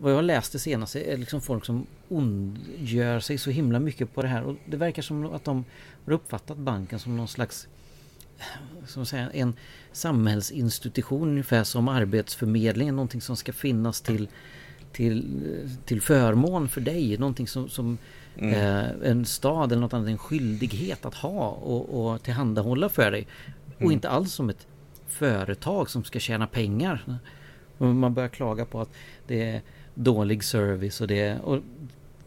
[0.00, 4.14] vad jag har läst det senaste är liksom folk som ondgör sig så himla mycket
[4.14, 4.42] på det här.
[4.42, 5.64] Och det verkar som att de
[6.04, 7.68] har uppfattat banken som någon slags
[8.86, 9.54] som säga, en
[9.92, 12.96] samhällsinstitution ungefär som Arbetsförmedlingen.
[12.96, 14.28] Någonting som ska finnas till,
[14.92, 15.24] till,
[15.84, 17.18] till förmån för dig.
[17.18, 17.98] Någonting som, som
[18.36, 23.26] eh, en stad eller något annat en skyldighet att ha och, och tillhandahålla för dig.
[23.80, 24.66] Och inte alls som ett
[25.06, 27.20] företag som ska tjäna pengar.
[27.78, 28.90] Man börjar klaga på att
[29.26, 29.62] det är
[29.96, 31.60] dålig service och det och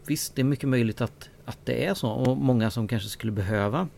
[0.06, 3.32] Visst, det är mycket möjligt att, att det är så och många som kanske skulle
[3.32, 3.88] behöva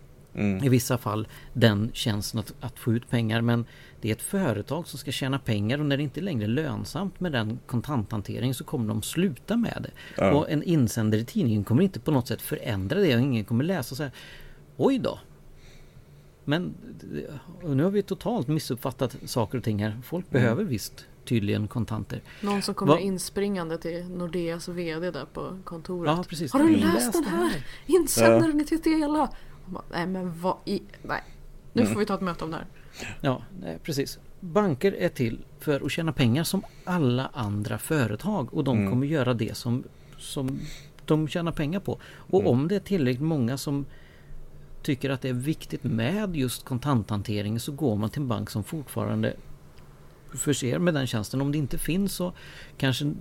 [0.62, 3.64] i vissa fall den tjänsten att, att få ut pengar men
[4.00, 7.20] det är ett företag som ska tjäna pengar och när det inte längre är lönsamt
[7.20, 10.30] med den kontanthanteringen så kommer de sluta med det.
[10.30, 13.64] Och en insändare i tidningen kommer inte på något sätt förändra det och ingen kommer
[13.64, 14.12] läsa så här
[14.76, 15.18] Oj då!
[16.44, 16.74] Men
[17.64, 20.00] nu har vi totalt missuppfattat saker och ting här.
[20.04, 22.22] Folk behöver visst tydligen kontanter.
[22.40, 26.16] Någon som kommer Va- inspringande till Nordeas VD där på kontoret.
[26.16, 26.52] Ja, precis.
[26.52, 27.48] Har du läst läst den här?
[27.48, 27.66] här?
[27.86, 29.28] Insändaren i TT-hela?
[29.92, 30.82] Nej men vad i...
[31.02, 31.22] Nej.
[31.72, 31.92] Nu Mm.
[31.94, 32.66] får vi ta ett möte om det här.
[33.20, 34.18] Ja, nej, precis.
[34.40, 39.34] Banker är till för att tjäna pengar som alla andra företag och de kommer göra
[39.34, 39.84] det som,
[40.18, 40.58] som
[41.06, 41.98] de tjänar pengar på.
[42.04, 43.84] Och om det är tillräckligt många som
[44.82, 48.64] tycker att det är viktigt med just kontanthantering så går man till en bank som
[48.64, 49.36] fortfarande
[50.35, 51.41] förser med den tjänsten.
[51.41, 52.33] Om det inte finns så
[52.76, 53.12] kanske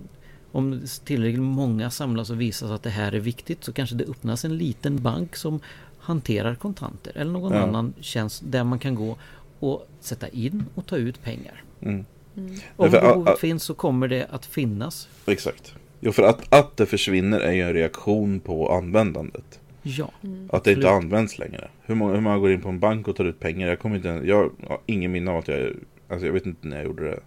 [0.52, 4.44] om tillräckligt många samlas och visar att det här är viktigt så kanske det öppnas
[4.44, 5.60] en liten bank som
[5.98, 7.58] hanterar kontanter eller någon Ja.
[7.58, 9.16] annan tjänst där man kan gå
[9.58, 11.62] och sätta in och ta ut pengar.
[11.80, 12.04] Mm.
[12.36, 12.54] Mm.
[12.76, 15.08] Om behovet finns så kommer det att finnas.
[15.26, 15.74] Exakt.
[16.00, 19.60] Jo, för att, att det försvinner är ju en reaktion på användandet.
[19.82, 20.10] Ja,
[20.50, 21.68] Att det inte används längre.
[21.82, 23.68] Hur många, hur många går in på en bank och tar ut pengar?
[23.68, 25.72] Jag kommer inte Jag har ingen minne av att jag...
[26.12, 27.20] Alltså jag vet inte när jag gjorde det.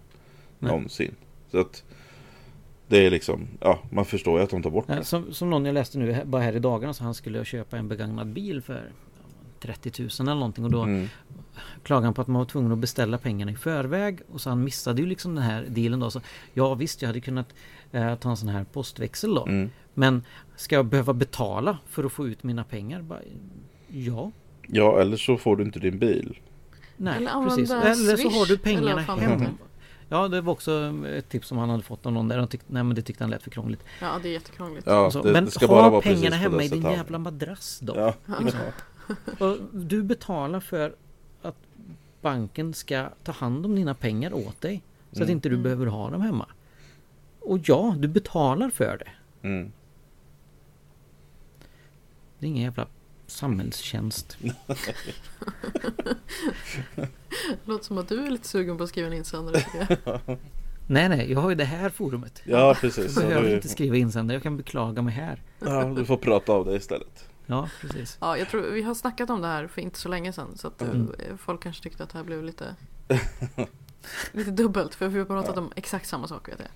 [0.58, 0.70] Nej.
[0.72, 1.14] Någonsin.
[1.50, 1.84] Så att...
[2.88, 3.48] Det är liksom...
[3.60, 5.04] Ja, man förstår ju att de tar bort det.
[5.04, 7.88] som, som någon jag läste nu bara här i dagarna så han skulle köpa en
[7.88, 8.90] begagnad bil för
[9.60, 11.08] 30 000 eller någonting och då Mm.
[11.82, 14.64] klagade han på att man var tvungen att beställa pengarna i förväg och så han
[14.64, 16.10] missade ju liksom den här dealen då.
[16.10, 16.20] Så,
[16.54, 17.54] ja visst, jag hade kunnat
[17.92, 19.46] eh, ta en sån här postväxel då.
[19.46, 19.70] Mm.
[19.94, 20.22] Men
[20.56, 23.02] ska jag behöva betala för att få ut mina pengar?
[23.02, 23.20] Bara,
[23.88, 24.30] ja,
[24.68, 26.38] Ja, eller så får du inte din bil.
[26.96, 27.70] Nej Eller precis.
[27.70, 29.50] Eller så har du pengarna hemma.
[30.08, 32.38] Ja, det var också ett tips som han hade fått av någon där.
[32.38, 33.84] Han tyckte, nej men det tyckte han lät för krångligt.
[34.00, 34.86] Ja det är jättekrångligt.
[34.86, 37.94] Ja, det, men det ska ha pengarna hemma i din jävla madrass då.
[37.96, 38.14] Ja,
[39.38, 40.94] Och du betalar för
[41.42, 41.56] att
[42.20, 44.82] banken ska ta hand om dina pengar åt dig.
[45.12, 45.30] Så att Mm.
[45.36, 46.46] inte du behöver ha dem hemma.
[47.40, 49.48] Och ja, du betalar för det.
[49.48, 49.72] mm.
[52.38, 52.86] Det är ingen jävla
[53.26, 54.36] samhällstjänst.
[57.64, 59.64] Låter som att du är lite sugen på att skriva en insändare.
[60.88, 62.42] Nej, nej, jag har ju det här forumet.
[62.44, 63.16] ja precis.
[63.16, 65.42] Jag behöver inte skriva insändare, jag kan beklaga mig här.
[65.58, 67.28] ja, du får prata av det istället.
[67.46, 68.18] Ja, precis.
[68.20, 70.56] Ja, jag tror vi har snackat om det här för inte så länge sedan.
[70.56, 71.10] Så att Mm.
[71.18, 72.74] eh, folk kanske tyckte att det här blev lite,
[74.32, 74.94] lite dubbelt.
[74.94, 76.68] För vi har pratat om exakt samma sak vet jag.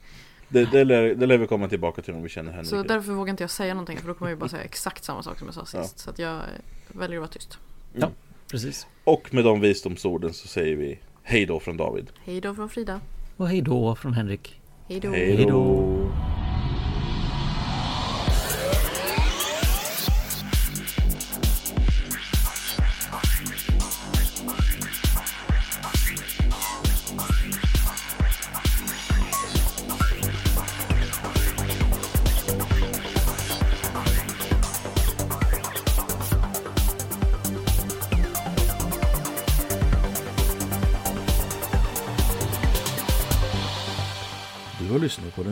[0.52, 2.70] Det, det, lär, det lär vi komma tillbaka till om vi känner Henrik.
[2.70, 3.98] Så därför vågar inte jag säga någonting.
[3.98, 5.74] För då kommer jag bara säga exakt samma sak som jag sa sist.
[5.74, 6.02] Ja.
[6.02, 6.40] Så att jag
[6.88, 7.58] väljer att vara tyst.
[8.50, 8.86] Precis.
[9.04, 12.10] Och med de visdomsorden så säger vi hej då från David.
[12.24, 13.00] Hej då från Frida.
[13.36, 14.60] Och hej då från Henrik.
[14.88, 15.10] Hej då.
[15.10, 16.10] Hej då.